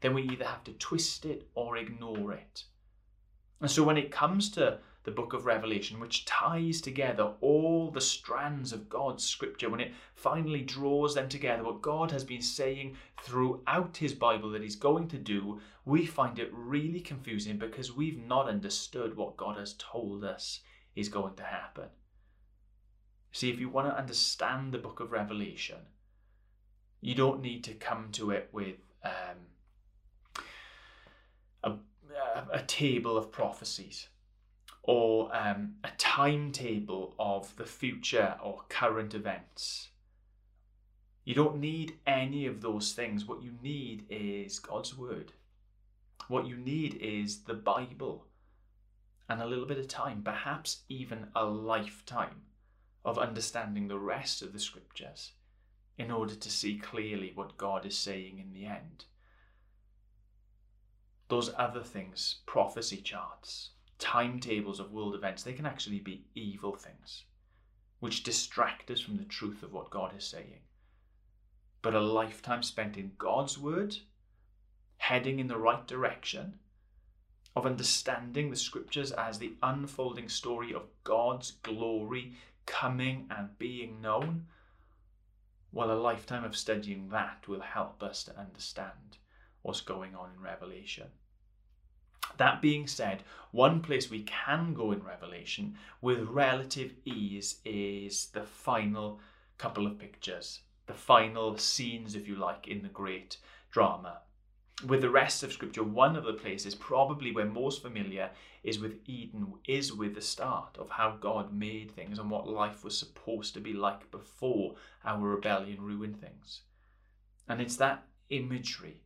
then 0.00 0.14
we 0.14 0.22
either 0.22 0.44
have 0.44 0.62
to 0.64 0.72
twist 0.72 1.24
it 1.24 1.48
or 1.54 1.76
ignore 1.76 2.32
it. 2.32 2.64
And 3.60 3.70
so 3.70 3.82
when 3.82 3.96
it 3.96 4.12
comes 4.12 4.48
to 4.50 4.78
the 5.04 5.10
book 5.10 5.32
of 5.32 5.46
Revelation, 5.46 5.98
which 5.98 6.26
ties 6.26 6.80
together 6.80 7.32
all 7.40 7.90
the 7.90 8.00
strands 8.00 8.72
of 8.72 8.88
God's 8.88 9.24
scripture, 9.24 9.70
when 9.70 9.80
it 9.80 9.92
finally 10.14 10.60
draws 10.60 11.14
them 11.14 11.28
together, 11.28 11.64
what 11.64 11.80
God 11.80 12.10
has 12.10 12.24
been 12.24 12.42
saying 12.42 12.96
throughout 13.22 13.96
his 13.96 14.12
Bible 14.12 14.50
that 14.50 14.62
he's 14.62 14.76
going 14.76 15.08
to 15.08 15.18
do, 15.18 15.60
we 15.86 16.04
find 16.04 16.38
it 16.38 16.50
really 16.52 17.00
confusing 17.00 17.56
because 17.56 17.96
we've 17.96 18.22
not 18.26 18.48
understood 18.48 19.16
what 19.16 19.38
God 19.38 19.56
has 19.56 19.74
told 19.78 20.22
us 20.22 20.60
is 20.94 21.08
going 21.08 21.34
to 21.36 21.44
happen. 21.44 21.88
See, 23.32 23.50
if 23.50 23.58
you 23.58 23.70
want 23.70 23.88
to 23.88 23.96
understand 23.96 24.72
the 24.72 24.78
book 24.78 25.00
of 25.00 25.12
Revelation, 25.12 25.78
you 27.00 27.14
don't 27.14 27.40
need 27.40 27.64
to 27.64 27.74
come 27.74 28.08
to 28.12 28.32
it 28.32 28.50
with 28.52 28.76
um, 29.02 29.38
a, 31.62 31.72
a 32.52 32.62
table 32.62 33.16
of 33.16 33.32
prophecies 33.32 34.08
or 34.90 35.30
um, 35.36 35.76
a 35.84 35.90
timetable 35.98 37.14
of 37.16 37.54
the 37.54 37.64
future 37.64 38.34
or 38.42 38.64
current 38.68 39.14
events. 39.14 39.90
You 41.24 41.32
don't 41.32 41.60
need 41.60 41.94
any 42.08 42.44
of 42.46 42.60
those 42.60 42.90
things. 42.90 43.24
What 43.24 43.40
you 43.40 43.52
need 43.62 44.04
is 44.10 44.58
God's 44.58 44.98
Word. 44.98 45.30
What 46.26 46.48
you 46.48 46.56
need 46.56 46.94
is 46.94 47.44
the 47.44 47.54
Bible 47.54 48.26
and 49.28 49.40
a 49.40 49.46
little 49.46 49.64
bit 49.64 49.78
of 49.78 49.86
time, 49.86 50.22
perhaps 50.24 50.82
even 50.88 51.28
a 51.36 51.44
lifetime 51.44 52.42
of 53.04 53.16
understanding 53.16 53.86
the 53.86 53.96
rest 53.96 54.42
of 54.42 54.52
the 54.52 54.58
Scriptures 54.58 55.34
in 55.98 56.10
order 56.10 56.34
to 56.34 56.50
see 56.50 56.76
clearly 56.76 57.30
what 57.36 57.56
God 57.56 57.86
is 57.86 57.96
saying 57.96 58.40
in 58.40 58.52
the 58.52 58.66
end. 58.66 59.04
Those 61.28 61.52
other 61.56 61.84
things, 61.84 62.38
prophecy 62.44 62.96
charts, 62.96 63.70
timetables 64.00 64.80
of 64.80 64.90
world 64.90 65.14
events, 65.14 65.44
they 65.44 65.52
can 65.52 65.66
actually 65.66 66.00
be 66.00 66.24
evil 66.34 66.74
things, 66.74 67.24
which 68.00 68.24
distract 68.24 68.90
us 68.90 69.00
from 69.00 69.16
the 69.16 69.24
truth 69.24 69.62
of 69.62 69.72
what 69.72 69.90
God 69.90 70.16
is 70.16 70.24
saying. 70.24 70.60
But 71.82 71.94
a 71.94 72.00
lifetime 72.00 72.62
spent 72.62 72.96
in 72.96 73.12
God's 73.18 73.56
Word, 73.56 73.96
heading 74.96 75.38
in 75.38 75.46
the 75.46 75.56
right 75.56 75.86
direction, 75.86 76.58
of 77.56 77.66
understanding 77.66 78.50
the 78.50 78.56
scriptures 78.56 79.12
as 79.12 79.38
the 79.38 79.54
unfolding 79.62 80.28
story 80.28 80.72
of 80.72 80.88
God's 81.04 81.52
glory 81.62 82.34
coming 82.66 83.26
and 83.30 83.58
being 83.58 84.00
known, 84.00 84.46
well, 85.72 85.90
a 85.90 85.94
lifetime 85.94 86.44
of 86.44 86.56
studying 86.56 87.08
that 87.10 87.46
will 87.46 87.60
help 87.60 88.02
us 88.02 88.24
to 88.24 88.38
understand 88.38 89.18
what's 89.62 89.80
going 89.80 90.14
on 90.14 90.30
in 90.34 90.40
Revelation. 90.40 91.08
That 92.36 92.62
being 92.62 92.86
said, 92.86 93.22
one 93.50 93.80
place 93.80 94.10
we 94.10 94.22
can 94.22 94.74
go 94.74 94.92
in 94.92 95.02
Revelation 95.02 95.76
with 96.00 96.28
relative 96.28 96.94
ease 97.04 97.60
is 97.64 98.26
the 98.32 98.44
final 98.44 99.20
couple 99.58 99.86
of 99.86 99.98
pictures, 99.98 100.60
the 100.86 100.94
final 100.94 101.56
scenes, 101.58 102.14
if 102.14 102.26
you 102.26 102.36
like, 102.36 102.68
in 102.68 102.82
the 102.82 102.88
great 102.88 103.36
drama. 103.70 104.20
With 104.86 105.02
the 105.02 105.10
rest 105.10 105.42
of 105.42 105.52
Scripture, 105.52 105.84
one 105.84 106.16
of 106.16 106.24
the 106.24 106.32
places 106.32 106.74
probably 106.74 107.32
we're 107.32 107.44
most 107.44 107.82
familiar 107.82 108.30
is 108.62 108.78
with 108.78 109.00
Eden, 109.04 109.52
is 109.66 109.92
with 109.92 110.14
the 110.14 110.22
start 110.22 110.76
of 110.78 110.88
how 110.88 111.18
God 111.20 111.52
made 111.52 111.90
things 111.90 112.18
and 112.18 112.30
what 112.30 112.48
life 112.48 112.82
was 112.82 112.96
supposed 112.96 113.52
to 113.54 113.60
be 113.60 113.74
like 113.74 114.10
before 114.10 114.76
our 115.04 115.20
rebellion 115.20 115.82
ruined 115.82 116.20
things. 116.20 116.62
And 117.46 117.60
it's 117.60 117.76
that 117.76 118.04
imagery, 118.30 119.02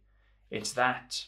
it's 0.51 0.73
that 0.75 1.27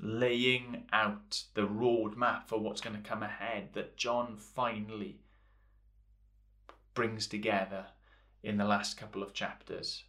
laying 0.00 0.84
out 0.92 1.42
the 1.54 1.66
roadmap 1.66 2.46
for 2.46 2.58
what's 2.58 2.80
going 2.80 2.96
to 2.96 3.08
come 3.08 3.22
ahead 3.22 3.70
that 3.72 3.96
John 3.96 4.36
finally 4.36 5.20
brings 6.94 7.26
together 7.26 7.86
in 8.42 8.56
the 8.56 8.64
last 8.64 8.96
couple 8.96 9.22
of 9.22 9.34
chapters. 9.34 10.04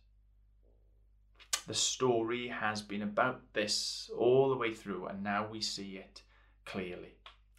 The 1.67 1.74
story 1.74 2.48
has 2.48 2.81
been 2.81 3.01
about 3.01 3.53
this 3.53 4.10
all 4.17 4.50
the 4.50 4.58
way 4.58 4.74
through, 4.74 5.08
and 5.08 5.24
now 5.24 5.48
we 5.48 5.62
see 5.62 5.98
it 5.98 6.22
clearly. 6.65 7.15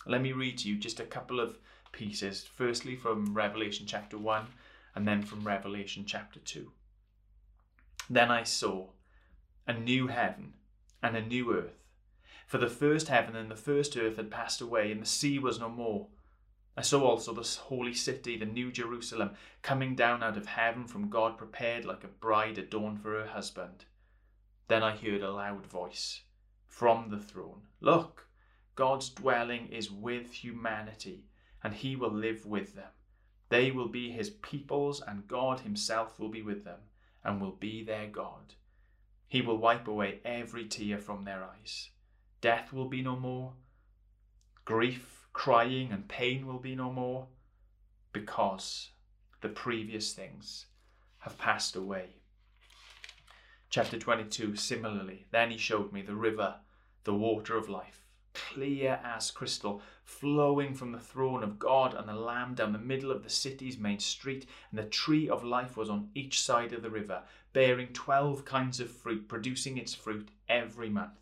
Let 0.06 0.22
me 0.22 0.32
read 0.32 0.58
to 0.58 0.68
you 0.68 0.76
just 0.76 1.00
a 1.00 1.04
couple 1.04 1.40
of 1.40 1.58
pieces, 1.92 2.44
firstly 2.44 2.96
from 2.96 3.34
Revelation 3.34 3.86
chapter 3.86 4.16
1 4.16 4.46
and 4.94 5.06
then 5.06 5.22
from 5.22 5.46
Revelation 5.46 6.04
chapter 6.06 6.40
2. 6.40 6.70
Then 8.08 8.30
I 8.30 8.42
saw 8.42 8.88
a 9.66 9.72
new 9.72 10.08
heaven 10.08 10.54
and 11.02 11.16
a 11.16 11.22
new 11.22 11.54
earth 11.54 11.79
for 12.50 12.58
the 12.58 12.68
first 12.68 13.06
heaven 13.06 13.36
and 13.36 13.48
the 13.48 13.54
first 13.54 13.96
earth 13.96 14.16
had 14.16 14.28
passed 14.28 14.60
away, 14.60 14.90
and 14.90 15.00
the 15.00 15.06
sea 15.06 15.38
was 15.38 15.60
no 15.60 15.68
more. 15.68 16.08
I 16.76 16.82
saw 16.82 17.04
also 17.04 17.32
the 17.32 17.48
holy 17.68 17.94
city, 17.94 18.36
the 18.36 18.44
new 18.44 18.72
Jerusalem, 18.72 19.36
coming 19.62 19.94
down 19.94 20.24
out 20.24 20.36
of 20.36 20.46
heaven 20.46 20.88
from 20.88 21.10
God, 21.10 21.38
prepared 21.38 21.84
like 21.84 22.02
a 22.02 22.08
bride 22.08 22.58
adorned 22.58 23.02
for 23.02 23.12
her 23.12 23.28
husband. 23.28 23.84
Then 24.66 24.82
I 24.82 24.96
heard 24.96 25.22
a 25.22 25.30
loud 25.30 25.64
voice 25.64 26.22
from 26.66 27.10
the 27.10 27.20
throne 27.20 27.68
Look, 27.80 28.26
God's 28.74 29.10
dwelling 29.10 29.68
is 29.68 29.88
with 29.88 30.32
humanity, 30.32 31.26
and 31.62 31.72
he 31.72 31.94
will 31.94 32.12
live 32.12 32.46
with 32.46 32.74
them. 32.74 32.90
They 33.48 33.70
will 33.70 33.86
be 33.86 34.10
his 34.10 34.30
peoples, 34.30 35.00
and 35.00 35.28
God 35.28 35.60
himself 35.60 36.18
will 36.18 36.30
be 36.30 36.42
with 36.42 36.64
them, 36.64 36.80
and 37.22 37.40
will 37.40 37.52
be 37.52 37.84
their 37.84 38.08
God. 38.08 38.54
He 39.28 39.40
will 39.40 39.58
wipe 39.58 39.86
away 39.86 40.18
every 40.24 40.66
tear 40.66 40.98
from 40.98 41.22
their 41.22 41.44
eyes. 41.44 41.90
Death 42.40 42.72
will 42.72 42.86
be 42.86 43.02
no 43.02 43.16
more. 43.16 43.52
Grief, 44.64 45.26
crying, 45.32 45.92
and 45.92 46.08
pain 46.08 46.46
will 46.46 46.58
be 46.58 46.74
no 46.74 46.90
more 46.90 47.26
because 48.12 48.90
the 49.40 49.48
previous 49.48 50.12
things 50.12 50.66
have 51.18 51.36
passed 51.38 51.76
away. 51.76 52.16
Chapter 53.68 53.98
22, 53.98 54.56
similarly, 54.56 55.26
then 55.30 55.50
he 55.50 55.58
showed 55.58 55.92
me 55.92 56.02
the 56.02 56.14
river, 56.14 56.56
the 57.04 57.14
water 57.14 57.56
of 57.56 57.68
life, 57.68 58.04
clear 58.32 59.00
as 59.04 59.30
crystal, 59.30 59.82
flowing 60.02 60.74
from 60.74 60.92
the 60.92 60.98
throne 60.98 61.42
of 61.42 61.58
God 61.58 61.94
and 61.94 62.08
the 62.08 62.14
Lamb 62.14 62.54
down 62.54 62.72
the 62.72 62.78
middle 62.78 63.12
of 63.12 63.22
the 63.22 63.30
city's 63.30 63.78
main 63.78 63.98
street. 63.98 64.46
And 64.70 64.78
the 64.78 64.84
tree 64.84 65.28
of 65.28 65.44
life 65.44 65.76
was 65.76 65.90
on 65.90 66.08
each 66.14 66.40
side 66.40 66.72
of 66.72 66.82
the 66.82 66.90
river, 66.90 67.22
bearing 67.52 67.88
twelve 67.88 68.44
kinds 68.44 68.80
of 68.80 68.90
fruit, 68.90 69.28
producing 69.28 69.78
its 69.78 69.94
fruit 69.94 70.30
every 70.48 70.88
month. 70.88 71.20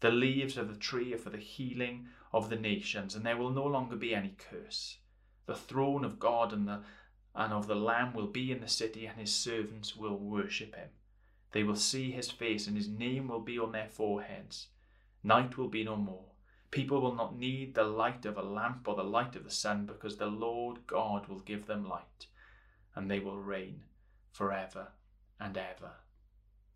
The 0.00 0.10
leaves 0.10 0.56
of 0.56 0.68
the 0.68 0.78
tree 0.78 1.12
are 1.12 1.18
for 1.18 1.30
the 1.30 1.38
healing 1.38 2.08
of 2.32 2.50
the 2.50 2.56
nations, 2.56 3.14
and 3.14 3.26
there 3.26 3.36
will 3.36 3.50
no 3.50 3.64
longer 3.64 3.96
be 3.96 4.14
any 4.14 4.34
curse. 4.38 4.98
The 5.46 5.56
throne 5.56 6.04
of 6.04 6.20
God 6.20 6.52
and, 6.52 6.68
the, 6.68 6.82
and 7.34 7.52
of 7.52 7.66
the 7.66 7.74
Lamb 7.74 8.14
will 8.14 8.26
be 8.26 8.52
in 8.52 8.60
the 8.60 8.68
city, 8.68 9.06
and 9.06 9.18
his 9.18 9.34
servants 9.34 9.96
will 9.96 10.16
worship 10.16 10.76
him. 10.76 10.90
They 11.52 11.64
will 11.64 11.76
see 11.76 12.12
his 12.12 12.30
face, 12.30 12.66
and 12.66 12.76
his 12.76 12.88
name 12.88 13.28
will 13.28 13.40
be 13.40 13.58
on 13.58 13.72
their 13.72 13.88
foreheads. 13.88 14.68
Night 15.24 15.58
will 15.58 15.68
be 15.68 15.82
no 15.82 15.96
more. 15.96 16.26
People 16.70 17.00
will 17.00 17.14
not 17.14 17.36
need 17.36 17.74
the 17.74 17.84
light 17.84 18.26
of 18.26 18.36
a 18.36 18.42
lamp 18.42 18.86
or 18.86 18.94
the 18.94 19.02
light 19.02 19.34
of 19.34 19.44
the 19.44 19.50
sun, 19.50 19.86
because 19.86 20.18
the 20.18 20.26
Lord 20.26 20.86
God 20.86 21.26
will 21.26 21.40
give 21.40 21.66
them 21.66 21.88
light, 21.88 22.26
and 22.94 23.10
they 23.10 23.18
will 23.18 23.38
reign 23.38 23.80
forever 24.30 24.88
and 25.40 25.56
ever. 25.56 25.92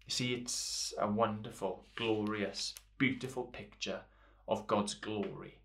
You 0.07 0.11
see, 0.11 0.35
it's 0.35 0.95
a 0.99 1.07
wonderful, 1.07 1.87
glorious, 1.95 2.75
beautiful 3.03 3.43
picture 3.43 4.01
of 4.47 4.69
God's 4.69 4.95
glory, 4.95 5.59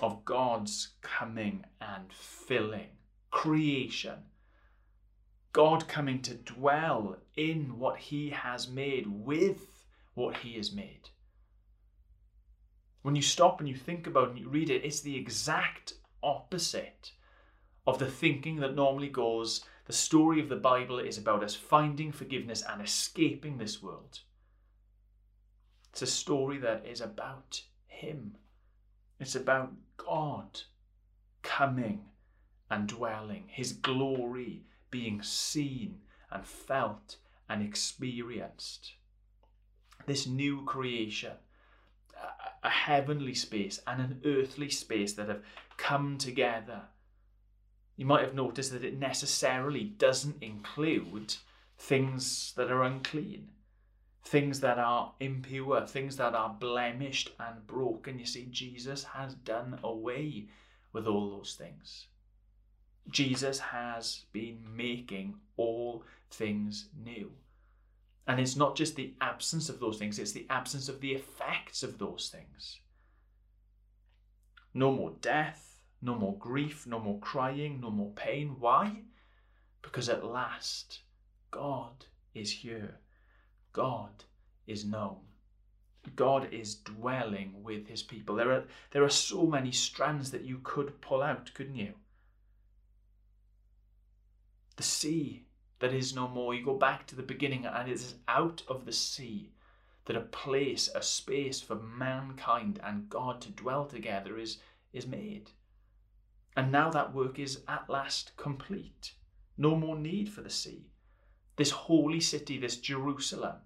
of 0.00 0.24
God's 0.24 0.88
coming 1.00 1.64
and 1.80 2.12
filling, 2.12 2.88
creation. 3.30 4.24
God 5.52 5.86
coming 5.86 6.20
to 6.22 6.34
dwell 6.34 7.18
in 7.36 7.78
what 7.78 7.98
He 7.98 8.30
has 8.30 8.66
made 8.66 9.06
with 9.06 9.84
what 10.14 10.38
He 10.38 10.56
has 10.56 10.72
made. 10.72 11.10
When 13.02 13.14
you 13.14 13.22
stop 13.22 13.60
and 13.60 13.68
you 13.68 13.76
think 13.76 14.08
about 14.08 14.30
and 14.30 14.40
you 14.40 14.48
read 14.48 14.70
it, 14.70 14.84
it's 14.84 15.02
the 15.02 15.16
exact 15.16 15.92
opposite 16.20 17.12
of 17.86 18.00
the 18.00 18.10
thinking 18.10 18.56
that 18.56 18.74
normally 18.74 19.08
goes 19.08 19.64
the 19.86 19.92
story 19.92 20.40
of 20.40 20.48
the 20.48 20.56
Bible 20.56 20.98
is 20.98 21.16
about 21.16 21.44
us 21.44 21.54
finding 21.54 22.10
forgiveness 22.10 22.64
and 22.68 22.82
escaping 22.82 23.58
this 23.58 23.80
world. 23.80 24.22
It's 26.00 26.12
a 26.12 26.14
story 26.14 26.58
that 26.58 26.86
is 26.86 27.00
about 27.00 27.60
Him. 27.88 28.36
It's 29.18 29.34
about 29.34 29.72
God 29.96 30.60
coming 31.42 32.02
and 32.70 32.86
dwelling, 32.86 33.46
His 33.48 33.72
glory 33.72 34.62
being 34.92 35.22
seen 35.22 36.02
and 36.30 36.46
felt 36.46 37.16
and 37.48 37.64
experienced. 37.64 38.92
This 40.06 40.24
new 40.24 40.64
creation, 40.64 41.32
a 42.62 42.70
heavenly 42.70 43.34
space 43.34 43.80
and 43.84 44.00
an 44.00 44.20
earthly 44.24 44.70
space 44.70 45.14
that 45.14 45.28
have 45.28 45.42
come 45.78 46.16
together. 46.16 46.82
You 47.96 48.06
might 48.06 48.22
have 48.22 48.36
noticed 48.36 48.70
that 48.70 48.84
it 48.84 48.96
necessarily 48.96 49.82
doesn't 49.82 50.40
include 50.44 51.34
things 51.76 52.52
that 52.56 52.70
are 52.70 52.84
unclean 52.84 53.48
things 54.24 54.60
that 54.60 54.78
are 54.78 55.12
impure, 55.20 55.86
things 55.86 56.16
that 56.16 56.34
are 56.34 56.56
blemished 56.58 57.30
and 57.38 57.66
broken. 57.66 58.18
You 58.18 58.26
see, 58.26 58.46
Jesus 58.50 59.04
has 59.04 59.34
done 59.34 59.78
away 59.82 60.48
with 60.92 61.06
all 61.06 61.30
those 61.30 61.54
things. 61.58 62.06
Jesus 63.10 63.58
has 63.58 64.24
been 64.32 64.58
making 64.76 65.34
all 65.56 66.04
things 66.30 66.88
new. 67.04 67.32
And 68.26 68.38
it's 68.38 68.56
not 68.56 68.76
just 68.76 68.96
the 68.96 69.14
absence 69.22 69.70
of 69.70 69.80
those 69.80 69.96
things, 69.98 70.18
it's 70.18 70.32
the 70.32 70.46
absence 70.50 70.90
of 70.90 71.00
the 71.00 71.12
effects 71.12 71.82
of 71.82 71.98
those 71.98 72.28
things. 72.30 72.80
No 74.74 74.92
more 74.92 75.14
death, 75.22 75.78
no 76.02 76.14
more 76.14 76.36
grief, 76.36 76.86
no 76.86 76.98
more 76.98 77.18
crying, 77.20 77.80
no 77.80 77.90
more 77.90 78.10
pain. 78.10 78.56
Why? 78.58 79.00
Because 79.80 80.10
at 80.10 80.24
last, 80.24 81.00
God 81.50 82.04
is 82.34 82.52
here. 82.52 82.98
God 83.78 84.24
is 84.66 84.84
known. 84.84 85.18
God 86.16 86.48
is 86.52 86.74
dwelling 86.74 87.62
with 87.62 87.86
his 87.86 88.02
people. 88.02 88.34
There 88.34 88.50
are, 88.50 88.64
there 88.90 89.04
are 89.04 89.08
so 89.08 89.46
many 89.46 89.70
strands 89.70 90.32
that 90.32 90.42
you 90.42 90.58
could 90.64 91.00
pull 91.00 91.22
out, 91.22 91.54
couldn't 91.54 91.76
you? 91.76 91.94
The 94.74 94.82
sea 94.82 95.44
that 95.78 95.92
is 95.92 96.12
no 96.12 96.26
more. 96.26 96.54
You 96.54 96.64
go 96.64 96.74
back 96.74 97.06
to 97.06 97.14
the 97.14 97.22
beginning, 97.22 97.66
and 97.66 97.88
it 97.88 97.92
is 97.92 98.16
out 98.26 98.64
of 98.66 98.84
the 98.84 98.92
sea 98.92 99.52
that 100.06 100.16
a 100.16 100.22
place, 100.22 100.90
a 100.92 101.00
space 101.00 101.60
for 101.60 101.76
mankind 101.76 102.80
and 102.82 103.08
God 103.08 103.40
to 103.42 103.50
dwell 103.50 103.86
together 103.86 104.36
is, 104.38 104.58
is 104.92 105.06
made. 105.06 105.52
And 106.56 106.72
now 106.72 106.90
that 106.90 107.14
work 107.14 107.38
is 107.38 107.60
at 107.68 107.88
last 107.88 108.32
complete. 108.36 109.12
No 109.56 109.76
more 109.76 109.96
need 109.96 110.28
for 110.30 110.40
the 110.40 110.50
sea. 110.50 110.90
This 111.54 111.70
holy 111.70 112.18
city, 112.18 112.58
this 112.58 112.78
Jerusalem, 112.78 113.58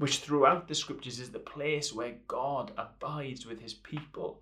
which 0.00 0.20
throughout 0.20 0.66
the 0.66 0.74
scriptures 0.74 1.20
is 1.20 1.30
the 1.30 1.38
place 1.38 1.92
where 1.92 2.14
God 2.26 2.72
abides 2.78 3.44
with 3.44 3.60
his 3.60 3.74
people. 3.74 4.40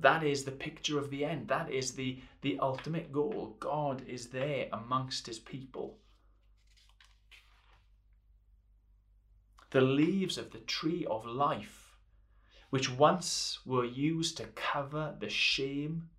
That 0.00 0.22
is 0.22 0.44
the 0.44 0.52
picture 0.52 0.98
of 0.98 1.08
the 1.08 1.24
end. 1.24 1.48
That 1.48 1.70
is 1.70 1.92
the, 1.92 2.18
the 2.42 2.58
ultimate 2.58 3.10
goal. 3.10 3.56
God 3.58 4.02
is 4.06 4.26
there 4.26 4.68
amongst 4.70 5.26
his 5.26 5.38
people. 5.38 5.96
The 9.70 9.80
leaves 9.80 10.36
of 10.36 10.50
the 10.50 10.58
tree 10.58 11.06
of 11.08 11.24
life, 11.24 11.96
which 12.68 12.90
once 12.90 13.60
were 13.64 13.86
used 13.86 14.36
to 14.36 14.44
cover 14.54 15.16
the 15.18 15.30
shame 15.30 16.10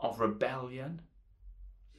of 0.00 0.18
rebellion, 0.18 1.02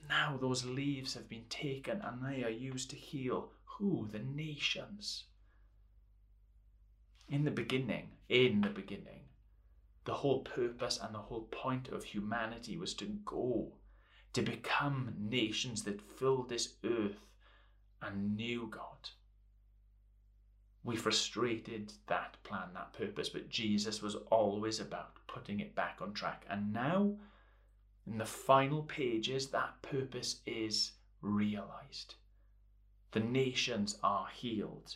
now 0.10 0.40
those 0.42 0.66
leaves 0.66 1.14
have 1.14 1.30
been 1.30 1.46
taken 1.50 2.02
and 2.02 2.26
they 2.26 2.44
are 2.44 2.50
used 2.50 2.90
to 2.90 2.96
heal 2.96 3.52
who? 3.80 4.10
The 4.12 4.20
nations. 4.20 5.24
In 7.30 7.46
the 7.46 7.52
beginning, 7.52 8.10
in 8.28 8.60
the 8.60 8.70
beginning, 8.70 9.22
the 10.04 10.16
whole 10.16 10.42
purpose 10.42 11.00
and 11.02 11.16
the 11.16 11.20
whole 11.20 11.48
point 11.52 11.88
of 11.88 12.04
humanity 12.04 12.78
was 12.78 12.94
to 12.96 13.06
go, 13.24 13.72
to 14.34 14.42
become 14.42 15.14
nations 15.18 15.84
that 15.84 16.02
filled 16.02 16.50
this 16.50 16.74
earth 16.84 17.26
and 18.02 18.36
knew 18.36 18.68
God. 18.70 19.12
We 20.84 20.98
frustrated 20.98 21.94
that 22.08 22.36
plan, 22.44 22.74
that 22.74 22.92
purpose, 22.94 23.30
but 23.30 23.50
Jesus 23.50 24.02
was 24.02 24.16
always 24.30 24.82
about 24.82 25.26
putting 25.28 25.62
it 25.62 25.76
back 25.76 26.00
on 26.02 26.14
track. 26.14 26.46
And 26.50 26.74
now, 26.74 27.16
in 28.06 28.18
the 28.18 28.26
final 28.26 28.84
pages, 28.84 29.48
that 29.48 29.82
purpose 29.82 30.42
is 30.46 30.94
realized 31.22 32.16
the 33.12 33.22
mm. 33.22 33.32
nations 33.32 33.98
are 34.04 34.28
healed. 34.34 34.96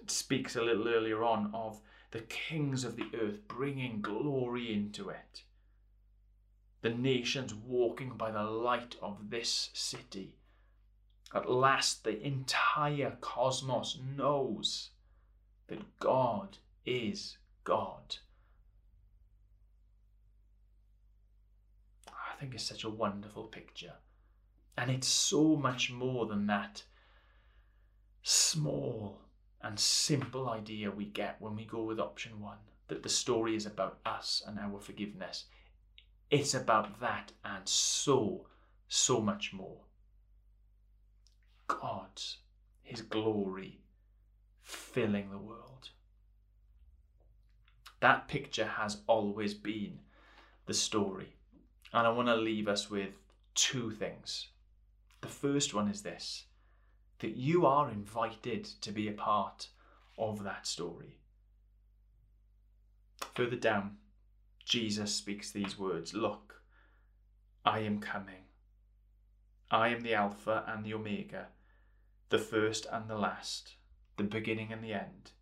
It 0.00 0.10
speaks 0.10 0.56
a 0.56 0.62
little 0.62 0.88
earlier 0.88 1.24
on 1.24 1.50
of 1.54 1.80
the 2.10 2.20
kings 2.20 2.84
of 2.84 2.96
the 2.96 3.10
earth 3.20 3.46
bringing 3.48 4.00
glory 4.00 4.72
into 4.72 5.08
it. 5.08 5.42
The 6.82 6.90
nations 6.90 7.54
walking 7.54 8.10
by 8.16 8.30
the 8.30 8.44
light 8.44 8.96
of 9.02 9.30
this 9.30 9.70
city. 9.72 10.36
At 11.34 11.50
last, 11.50 12.04
the 12.04 12.22
entire 12.22 13.16
cosmos 13.20 13.98
knows 14.16 14.90
that 15.66 15.98
God 15.98 16.58
is 16.84 17.38
God. 17.64 18.16
I 22.08 22.38
think 22.38 22.54
it's 22.54 22.62
such 22.62 22.84
a 22.84 22.90
wonderful 22.90 23.44
picture. 23.44 23.94
And 24.78 24.90
it's 24.90 25.08
so 25.08 25.56
much 25.56 25.90
more 25.90 26.26
than 26.26 26.46
that 26.46 26.84
small 28.28 29.20
and 29.62 29.78
simple 29.78 30.48
idea 30.48 30.90
we 30.90 31.04
get 31.04 31.36
when 31.38 31.54
we 31.54 31.64
go 31.64 31.84
with 31.84 32.00
option 32.00 32.40
one 32.40 32.58
that 32.88 33.04
the 33.04 33.08
story 33.08 33.54
is 33.54 33.66
about 33.66 33.98
us 34.04 34.42
and 34.44 34.58
our 34.58 34.80
forgiveness. 34.80 35.44
It's 36.28 36.52
about 36.52 36.98
that 36.98 37.30
and 37.44 37.68
so, 37.68 38.48
so 38.88 39.20
much 39.20 39.52
more. 39.52 39.78
God's, 41.68 42.38
His 42.82 43.00
glory 43.00 43.78
filling 44.60 45.30
the 45.30 45.38
world. 45.38 45.90
That 48.00 48.26
picture 48.26 48.66
has 48.66 49.02
always 49.06 49.54
been 49.54 50.00
the 50.66 50.74
story. 50.74 51.36
And 51.92 52.04
I 52.04 52.10
want 52.10 52.26
to 52.26 52.34
leave 52.34 52.66
us 52.66 52.90
with 52.90 53.10
two 53.54 53.92
things. 53.92 54.48
The 55.20 55.28
first 55.28 55.74
one 55.74 55.86
is 55.86 56.02
this 56.02 56.45
that 57.20 57.36
you 57.36 57.66
are 57.66 57.90
invited 57.90 58.64
to 58.64 58.92
be 58.92 59.08
a 59.08 59.12
part 59.12 59.68
of 60.18 60.42
that 60.44 60.66
story. 60.66 61.18
Further 63.34 63.56
down, 63.56 63.96
Jesus 64.64 65.14
speaks 65.14 65.50
these 65.50 65.78
words 65.78 66.14
Look, 66.14 66.62
I 67.64 67.80
am 67.80 68.00
coming. 68.00 68.44
I 69.70 69.88
am 69.88 70.02
the 70.02 70.14
Alpha 70.14 70.64
and 70.68 70.84
the 70.84 70.94
Omega, 70.94 71.48
the 72.28 72.38
first 72.38 72.86
and 72.90 73.08
the 73.08 73.18
last, 73.18 73.74
the 74.16 74.24
beginning 74.24 74.72
and 74.72 74.82
the 74.82 74.92
end. 74.92 75.32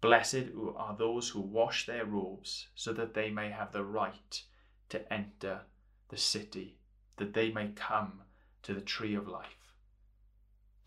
Blessed 0.00 0.46
are 0.76 0.96
those 0.96 1.28
who 1.28 1.40
wash 1.40 1.84
their 1.84 2.06
robes, 2.06 2.68
so 2.74 2.92
that 2.94 3.12
they 3.12 3.30
may 3.30 3.50
have 3.50 3.72
the 3.72 3.84
right 3.84 4.42
to 4.88 5.12
enter 5.12 5.62
the 6.08 6.16
city, 6.16 6.78
that 7.18 7.34
they 7.34 7.50
may 7.50 7.68
come 7.68 8.22
to 8.62 8.72
the 8.72 8.80
tree 8.80 9.14
of 9.14 9.28
life. 9.28 9.59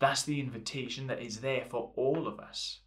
That's 0.04 0.24
the 0.24 0.38
invitation 0.38 1.06
that 1.06 1.22
is 1.22 1.40
there 1.40 1.64
for 1.66 1.90
all 1.96 2.28
of 2.28 2.38
us. 2.38 2.80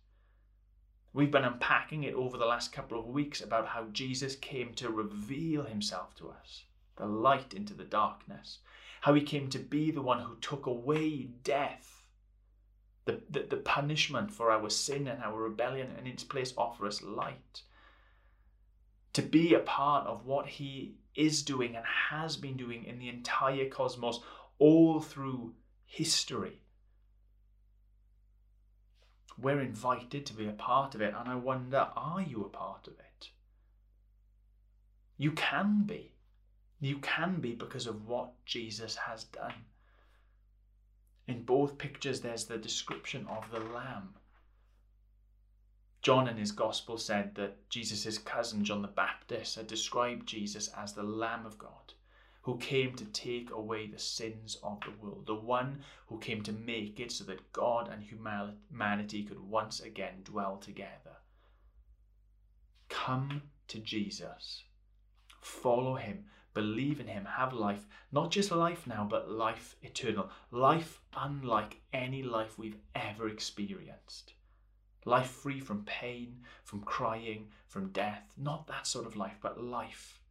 We've 1.13 1.31
been 1.31 1.45
unpacking 1.45 2.03
it 2.03 2.13
over 2.13 2.37
the 2.37 2.45
last 2.45 2.71
couple 2.71 2.99
of 2.99 3.07
weeks 3.07 3.41
about 3.41 3.69
how 3.69 3.85
Jesus 3.85 4.35
came 4.35 4.75
to 4.75 4.91
reveal 4.91 5.63
himself 5.63 6.13
to 6.17 6.29
us, 6.29 6.65
the 6.95 7.07
light 7.07 7.55
into 7.55 7.73
the 7.73 7.85
darkness, 7.85 8.59
how 9.01 9.15
he 9.15 9.23
came 9.23 9.49
to 9.49 9.57
be 9.57 9.89
the 9.89 10.03
one 10.03 10.19
who 10.19 10.35
took 10.35 10.67
away 10.67 11.29
death, 11.43 12.03
the, 13.05 13.19
the, 13.31 13.47
the 13.49 13.57
punishment 13.57 14.31
for 14.31 14.51
our 14.51 14.69
sin 14.69 15.07
and 15.07 15.23
our 15.23 15.41
rebellion, 15.41 15.87
and 15.97 16.05
in 16.05 16.13
its 16.13 16.23
place 16.23 16.53
offer 16.55 16.85
us 16.85 17.01
light. 17.01 17.63
To 19.13 19.23
be 19.23 19.55
a 19.55 19.59
part 19.61 20.05
of 20.05 20.27
what 20.27 20.45
he 20.45 20.97
is 21.15 21.41
doing 21.41 21.75
and 21.75 21.85
has 22.11 22.37
been 22.37 22.57
doing 22.57 22.85
in 22.85 22.99
the 22.99 23.09
entire 23.09 23.67
cosmos 23.67 24.19
all 24.59 25.01
through 25.01 25.55
history. 25.87 26.61
We're 29.37 29.61
invited 29.61 30.25
to 30.25 30.33
be 30.33 30.47
a 30.47 30.53
part 30.53 30.95
of 30.95 31.01
it, 31.01 31.13
and 31.17 31.29
I 31.29 31.35
wonder 31.35 31.89
are 31.95 32.21
you 32.21 32.43
a 32.43 32.49
part 32.49 32.87
of 32.87 32.93
it? 32.93 33.29
You 35.17 35.31
can 35.31 35.83
be. 35.83 36.13
You 36.79 36.97
can 36.99 37.39
be 37.39 37.53
because 37.53 37.87
of 37.87 38.07
what 38.07 38.33
Jesus 38.45 38.95
has 38.95 39.23
done. 39.25 39.65
In 41.27 41.43
both 41.43 41.77
pictures, 41.77 42.21
there's 42.21 42.45
the 42.45 42.57
description 42.57 43.27
of 43.27 43.51
the 43.51 43.59
Lamb. 43.59 44.15
John 46.01 46.27
in 46.27 46.37
his 46.37 46.51
Gospel 46.51 46.97
said 46.97 47.35
that 47.35 47.69
Jesus' 47.69 48.17
cousin, 48.17 48.63
John 48.63 48.81
the 48.81 48.87
Baptist, 48.87 49.55
had 49.55 49.67
described 49.67 50.27
Jesus 50.27 50.69
as 50.69 50.93
the 50.93 51.03
Lamb 51.03 51.45
of 51.45 51.57
God 51.57 51.93
who 52.47 52.57
came 52.59 52.95
to 52.95 53.03
take 53.03 53.51
away 53.51 53.87
the 53.87 53.99
sins 53.99 54.57
of 54.63 54.79
the 54.79 55.05
world, 55.05 55.25
the 55.25 55.35
one 55.35 55.81
who 56.07 56.17
came 56.17 56.41
to 56.41 56.53
make 56.53 56.97
it 56.97 57.11
so 57.11 57.25
that 57.25 57.51
God 57.51 57.89
and 57.89 58.01
humanity 58.01 59.25
could 59.25 59.41
once 59.41 59.81
again 59.81 60.21
dwell 60.23 60.55
together. 60.55 61.17
Come 62.87 63.41
to 63.67 63.79
Jesus, 63.79 64.63
follow 65.41 65.95
him, 65.95 66.23
believe 66.53 67.01
in 67.01 67.07
him, 67.07 67.25
have 67.25 67.51
life, 67.51 67.85
not 68.13 68.31
just 68.31 68.49
life 68.49 68.87
now, 68.87 69.05
but 69.09 69.29
life 69.29 69.75
eternal, 69.81 70.29
life 70.49 71.01
unlike 71.17 71.81
any 71.91 72.23
life 72.23 72.57
we've 72.57 72.79
ever 72.95 73.27
experienced. 73.27 74.35
Life 75.03 75.31
free 75.31 75.59
from 75.59 75.83
pain, 75.83 76.39
from 76.63 76.79
crying, 76.79 77.49
from 77.67 77.89
death. 77.89 78.23
Not 78.37 78.67
that 78.67 78.87
sort 78.87 79.05
of 79.05 79.17
life, 79.17 79.35
but 79.41 79.61
life 79.61 80.21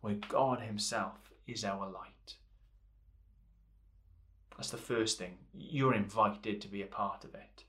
where 0.00 0.14
God 0.14 0.60
Himself 0.60 1.29
is 1.50 1.64
our 1.64 1.90
light. 1.90 2.36
That's 4.56 4.70
the 4.70 4.76
first 4.76 5.18
thing. 5.18 5.38
You're 5.54 5.94
invited 5.94 6.60
to 6.60 6.68
be 6.68 6.82
a 6.82 6.86
part 6.86 7.24
of 7.24 7.34
it. 7.34 7.64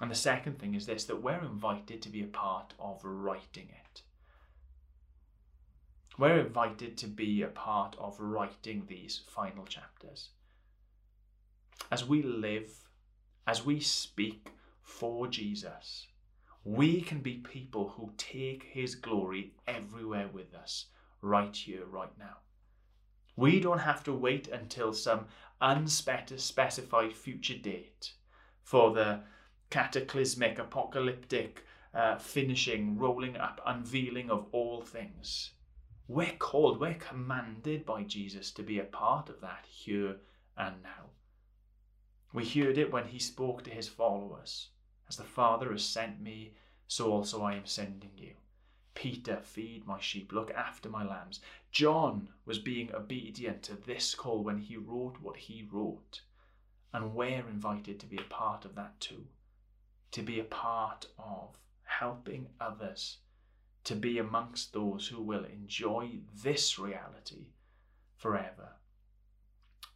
And 0.00 0.10
the 0.10 0.14
second 0.14 0.58
thing 0.58 0.74
is 0.74 0.86
this 0.86 1.04
that 1.04 1.22
we're 1.22 1.42
invited 1.42 2.02
to 2.02 2.10
be 2.10 2.22
a 2.22 2.26
part 2.26 2.74
of 2.78 3.00
writing 3.02 3.68
it. 3.70 4.02
We're 6.18 6.40
invited 6.40 6.96
to 6.98 7.06
be 7.06 7.42
a 7.42 7.48
part 7.48 7.96
of 7.98 8.20
writing 8.20 8.84
these 8.86 9.22
final 9.28 9.64
chapters. 9.64 10.30
As 11.90 12.06
we 12.06 12.22
live, 12.22 12.70
as 13.46 13.64
we 13.64 13.80
speak 13.80 14.48
for 14.82 15.28
Jesus, 15.28 16.06
we 16.64 17.00
can 17.00 17.20
be 17.20 17.34
people 17.34 17.90
who 17.90 18.12
take 18.16 18.64
his 18.64 18.94
glory 18.94 19.52
everywhere 19.66 20.28
with 20.32 20.54
us, 20.54 20.86
right 21.26 21.54
here, 21.54 21.84
right 21.84 22.16
now. 22.18 22.38
We 23.36 23.60
don't 23.60 23.80
have 23.80 24.02
to 24.04 24.12
wait 24.12 24.48
until 24.48 24.92
some 24.92 25.26
unspecified 25.60 27.14
future 27.14 27.58
date 27.58 28.12
for 28.62 28.92
the 28.92 29.20
cataclysmic, 29.70 30.58
apocalyptic, 30.58 31.64
uh, 31.92 32.16
finishing, 32.16 32.98
rolling 32.98 33.36
up, 33.36 33.60
unveiling 33.66 34.30
of 34.30 34.46
all 34.52 34.82
things. 34.82 35.52
We're 36.08 36.36
called, 36.38 36.78
we're 36.78 36.94
commanded 36.94 37.84
by 37.84 38.04
Jesus 38.04 38.50
to 38.52 38.62
be 38.62 38.78
a 38.78 38.84
part 38.84 39.28
of 39.28 39.40
that 39.40 39.66
here 39.68 40.16
and 40.56 40.82
now. 40.82 41.10
We 42.32 42.46
heard 42.46 42.78
it 42.78 42.92
when 42.92 43.06
he 43.06 43.18
spoke 43.18 43.64
to 43.64 43.70
his 43.70 43.88
followers 43.88 44.68
As 45.08 45.16
the 45.16 45.24
Father 45.24 45.72
has 45.72 45.84
sent 45.84 46.20
me, 46.20 46.54
so 46.86 47.12
also 47.12 47.42
I 47.42 47.54
am 47.54 47.66
sending 47.66 48.10
you. 48.16 48.34
Peter, 48.96 49.40
feed 49.42 49.86
my 49.86 50.00
sheep, 50.00 50.32
look 50.32 50.50
after 50.50 50.88
my 50.88 51.04
lambs. 51.04 51.40
John 51.70 52.30
was 52.44 52.58
being 52.58 52.92
obedient 52.92 53.62
to 53.64 53.74
this 53.74 54.14
call 54.16 54.42
when 54.42 54.58
he 54.58 54.76
wrote 54.76 55.20
what 55.20 55.36
he 55.36 55.68
wrote. 55.70 56.22
And 56.92 57.14
we're 57.14 57.46
invited 57.46 58.00
to 58.00 58.06
be 58.06 58.16
a 58.16 58.22
part 58.22 58.64
of 58.64 58.74
that 58.74 58.98
too. 58.98 59.28
To 60.12 60.22
be 60.22 60.40
a 60.40 60.44
part 60.44 61.06
of 61.18 61.58
helping 61.84 62.48
others 62.60 63.18
to 63.84 63.94
be 63.94 64.18
amongst 64.18 64.72
those 64.72 65.06
who 65.06 65.22
will 65.22 65.44
enjoy 65.44 66.18
this 66.42 66.76
reality 66.76 67.52
forever. 68.16 68.70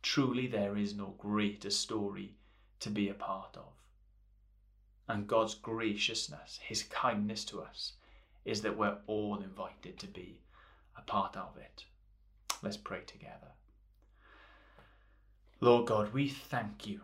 Truly, 0.00 0.46
there 0.46 0.76
is 0.76 0.94
no 0.94 1.16
greater 1.18 1.70
story 1.70 2.36
to 2.78 2.88
be 2.88 3.08
a 3.08 3.14
part 3.14 3.56
of. 3.56 3.72
And 5.08 5.26
God's 5.26 5.56
graciousness, 5.56 6.60
His 6.62 6.84
kindness 6.84 7.44
to 7.46 7.62
us, 7.62 7.94
is 8.44 8.62
that 8.62 8.76
we're 8.76 8.98
all 9.06 9.40
invited 9.42 9.98
to 9.98 10.06
be 10.06 10.40
a 10.96 11.02
part 11.02 11.36
of 11.36 11.56
it. 11.56 11.84
Let's 12.62 12.76
pray 12.76 13.00
together. 13.06 13.52
Lord 15.60 15.86
God, 15.86 16.12
we 16.12 16.28
thank 16.28 16.86
you 16.86 17.00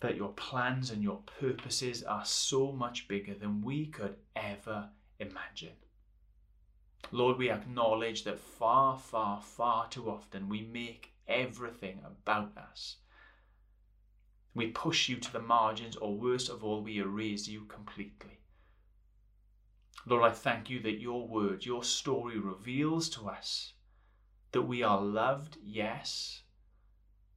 that 0.00 0.16
your 0.16 0.30
plans 0.30 0.90
and 0.90 1.02
your 1.02 1.20
purposes 1.40 2.04
are 2.04 2.24
so 2.24 2.70
much 2.70 3.08
bigger 3.08 3.34
than 3.34 3.62
we 3.62 3.86
could 3.86 4.16
ever 4.36 4.88
imagine. 5.18 5.74
Lord, 7.10 7.38
we 7.38 7.50
acknowledge 7.50 8.24
that 8.24 8.38
far, 8.38 8.98
far, 8.98 9.40
far 9.40 9.88
too 9.88 10.10
often 10.10 10.48
we 10.48 10.62
make 10.62 11.12
everything 11.26 12.00
about 12.04 12.56
us. 12.56 12.96
We 14.54 14.68
push 14.68 15.08
you 15.08 15.16
to 15.16 15.32
the 15.32 15.40
margins, 15.40 15.96
or 15.96 16.16
worst 16.16 16.48
of 16.48 16.64
all, 16.64 16.82
we 16.82 16.98
erase 16.98 17.48
you 17.48 17.64
completely. 17.64 18.37
Lord, 20.08 20.22
I 20.22 20.34
thank 20.34 20.70
you 20.70 20.80
that 20.80 21.00
your 21.00 21.28
word, 21.28 21.66
your 21.66 21.84
story 21.84 22.38
reveals 22.38 23.10
to 23.10 23.28
us 23.28 23.74
that 24.52 24.62
we 24.62 24.82
are 24.82 25.00
loved, 25.00 25.58
yes, 25.62 26.42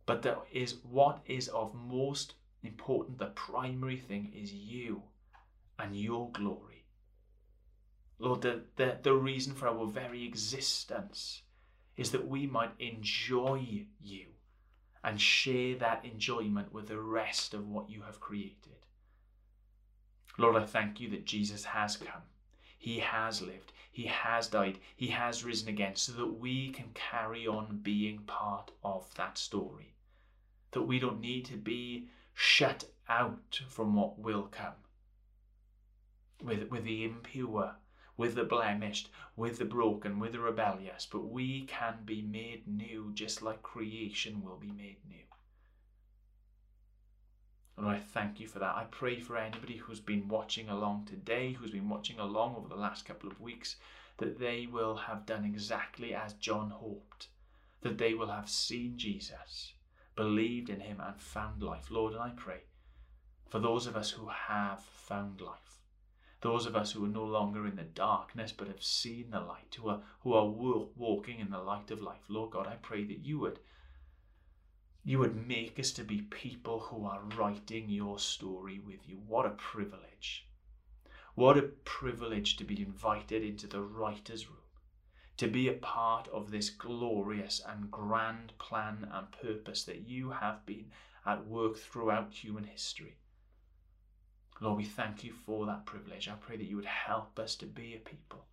but 0.06 0.22
that 0.22 0.40
is 0.52 0.76
what 0.84 1.22
is 1.26 1.50
of 1.50 1.76
most 1.76 2.36
important, 2.64 3.18
the 3.18 3.28
primary 3.28 3.98
thing 3.98 4.32
is 4.34 4.54
you 4.54 5.04
and 5.78 5.96
your 5.96 6.32
glory. 6.32 6.86
Lord, 8.20 8.42
the, 8.42 8.62
the, 8.78 8.98
the 9.02 9.14
reason 9.14 9.54
for 9.54 9.68
our 9.68 9.86
very 9.86 10.24
existence 10.26 11.42
is 11.98 12.12
that 12.12 12.28
we 12.28 12.48
might 12.48 12.72
enjoy 12.80 13.86
you 14.00 14.28
and 15.04 15.20
share 15.20 15.76
that 15.78 16.06
enjoyment 16.06 16.72
with 16.72 16.88
the 16.88 17.00
rest 17.02 17.54
of 17.54 17.68
what 17.68 17.90
you 17.90 18.04
have 18.04 18.20
created. 18.20 18.86
Lord, 20.38 20.56
I 20.56 20.66
thank 20.66 21.02
you 21.02 21.10
that 21.10 21.26
Jesus 21.26 21.66
has 21.66 21.98
come. 21.98 22.22
He 22.82 22.98
has 22.98 23.44
lived. 23.44 23.74
He 23.92 24.06
has 24.06 24.48
died. 24.48 24.80
He 24.96 25.10
has 25.10 25.44
risen 25.44 25.68
again 25.68 25.96
so 25.98 26.14
that 26.14 26.40
we 26.40 26.72
can 26.72 26.90
carry 26.96 27.46
on 27.46 27.78
being 27.84 28.24
part 28.24 28.72
of 28.84 29.14
that 29.14 29.38
story. 29.38 29.94
That 30.72 30.82
we 30.82 30.98
don't 30.98 31.22
need 31.22 31.46
to 31.46 31.58
be 31.58 32.10
shut 32.34 32.86
out 33.08 33.62
from 33.70 33.94
what 33.94 34.18
will 34.18 34.48
come. 34.48 34.74
With, 36.42 36.72
with 36.72 36.84
the 36.84 37.04
impure, 37.04 37.76
with 38.18 38.34
the 38.34 38.46
blemished, 38.46 39.12
with 39.36 39.60
the 39.60 39.66
broken, 39.66 40.18
with 40.18 40.32
the 40.32 40.40
rebellious, 40.40 41.06
but 41.06 41.28
we 41.28 41.66
can 41.68 42.00
be 42.04 42.24
made 42.24 42.68
new 42.68 43.12
just 43.14 43.44
like 43.44 43.62
creation 43.62 44.42
will 44.42 44.58
be 44.58 44.72
made 44.72 44.98
new. 45.08 45.31
And 47.82 47.90
I 47.90 47.98
thank 47.98 48.40
you 48.40 48.48
for 48.48 48.60
that. 48.60 48.76
I 48.76 48.86
pray 48.92 49.20
for 49.20 49.36
anybody 49.36 49.78
who's 49.78 50.00
been 50.00 50.28
watching 50.28 50.70
along 50.70 51.06
today, 51.06 51.54
who's 51.54 51.72
been 51.72 51.90
watching 51.90 52.20
along 52.20 52.56
over 52.56 52.68
the 52.68 52.76
last 52.76 53.06
couple 53.06 53.28
of 53.32 53.42
weeks, 53.42 53.78
that 54.18 54.38
they 54.38 54.68
will 54.72 54.96
have 54.96 55.26
done 55.26 55.46
exactly 55.46 56.14
as 56.14 56.34
John 56.34 56.70
hoped, 56.70 57.30
that 57.82 57.98
they 57.98 58.14
will 58.14 58.28
have 58.28 58.48
seen 58.48 59.00
Jesus, 59.00 59.74
believed 60.16 60.70
in 60.70 60.82
him 60.82 61.02
and 61.04 61.20
found 61.20 61.64
life. 61.64 61.90
Lord, 61.90 62.14
and 62.14 62.22
I 62.22 62.34
pray 62.38 62.66
for 63.50 63.58
those 63.58 63.88
of 63.88 63.96
us 63.96 64.12
who 64.12 64.28
have 64.28 64.84
found 64.84 65.42
life, 65.42 65.80
those 66.42 66.68
of 66.68 66.76
us 66.76 66.92
who 66.92 67.04
are 67.06 67.10
no 67.10 67.26
longer 67.26 67.66
in 67.66 67.78
the 67.78 67.82
darkness 67.82 68.54
but 68.56 68.68
have 68.68 68.84
seen 68.84 69.32
the 69.32 69.40
light, 69.40 69.76
who 69.82 69.90
are, 69.90 70.02
who 70.20 70.36
are 70.36 70.46
walking 70.46 71.40
in 71.40 71.50
the 71.50 71.58
light 71.58 71.90
of 71.90 72.00
life. 72.00 72.26
Lord 72.30 72.52
God, 72.52 72.68
I 72.68 72.76
pray 72.76 73.06
that 73.06 73.26
you 73.26 73.40
would 73.40 73.58
you 75.04 75.18
would 75.20 75.48
make 75.48 75.80
us 75.80 75.92
to 75.92 76.04
be 76.04 76.22
people 76.22 76.80
who 76.80 77.06
are 77.06 77.24
writing 77.36 77.90
your 77.90 78.20
story 78.20 78.80
with 78.80 79.08
you. 79.08 79.18
What 79.28 79.46
a 79.46 79.52
privilege. 79.52 80.48
What 81.34 81.58
a 81.58 81.64
privilege 81.64 82.58
to 82.58 82.64
be 82.64 82.82
invited 82.82 83.44
into 83.44 83.66
the 83.66 83.82
writer's 83.82 84.48
room, 84.48 84.58
to 85.38 85.48
be 85.48 85.68
a 85.68 85.74
part 85.74 86.28
of 86.28 86.52
this 86.52 86.70
glorious 86.70 87.62
and 87.68 87.90
grand 87.90 88.54
plan 88.60 89.08
and 89.12 89.32
purpose 89.32 89.84
that 89.86 90.08
you 90.08 90.30
have 90.30 90.66
been 90.66 90.92
at 91.26 91.48
work 91.48 91.78
throughout 91.78 92.34
human 92.34 92.66
history. 92.66 93.18
Lord, 94.60 94.78
we 94.78 94.86
thank 94.86 95.24
you 95.24 95.34
for 95.34 95.66
that 95.66 95.86
privilege. 95.86 96.28
I 96.28 96.34
pray 96.34 96.58
that 96.58 96.68
you 96.68 96.76
would 96.76 96.86
help 96.86 97.40
us 97.40 97.56
to 97.56 97.66
be 97.66 97.96
a 97.96 98.00
people 98.00 98.46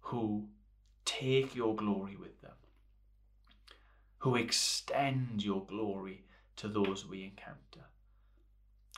who 0.00 0.48
take 1.06 1.56
your 1.56 1.74
glory 1.74 2.16
with 2.16 2.42
them, 2.42 2.52
who 4.18 4.34
extend 4.36 5.44
your 5.44 5.64
glory 5.66 6.24
to 6.56 6.68
those 6.68 7.06
we 7.06 7.24
encounter, 7.24 7.86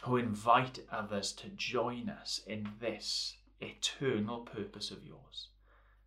who 0.03 0.17
invite 0.17 0.81
others 0.91 1.33
to 1.33 1.49
join 1.49 2.09
us 2.09 2.41
in 2.47 2.69
this 2.81 3.37
eternal 3.61 4.41
purpose 4.41 4.91
of 4.91 5.05
yours, 5.05 5.49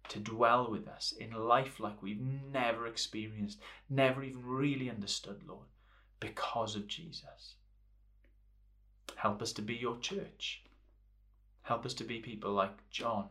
to 0.07 0.19
dwell 0.19 0.69
with 0.71 0.87
us 0.87 1.13
in 1.19 1.31
life 1.31 1.79
like 1.79 2.01
we've 2.01 2.21
never 2.21 2.87
experienced, 2.87 3.59
never 3.89 4.23
even 4.23 4.45
really 4.45 4.89
understood, 4.89 5.41
Lord, 5.47 5.67
because 6.19 6.75
of 6.75 6.87
Jesus. 6.87 7.55
Help 9.15 9.41
us 9.41 9.53
to 9.53 9.61
be 9.61 9.75
your 9.75 9.97
church. 9.99 10.63
Help 11.63 11.85
us 11.85 11.93
to 11.95 12.03
be 12.03 12.19
people 12.19 12.51
like 12.51 12.89
John, 12.89 13.29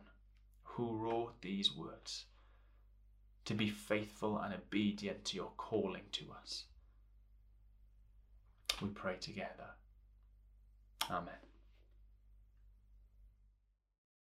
who 0.63 0.95
wrote 0.95 1.41
these 1.41 1.75
words, 1.75 2.25
to 3.51 3.57
be 3.57 3.69
faithful 3.69 4.37
and 4.37 4.53
obedient 4.53 5.25
to 5.25 5.35
your 5.35 5.51
calling 5.57 6.03
to 6.13 6.23
us. 6.41 6.63
We 8.81 8.89
pray 8.89 9.17
together. 9.19 9.75
Amen. 11.09 11.50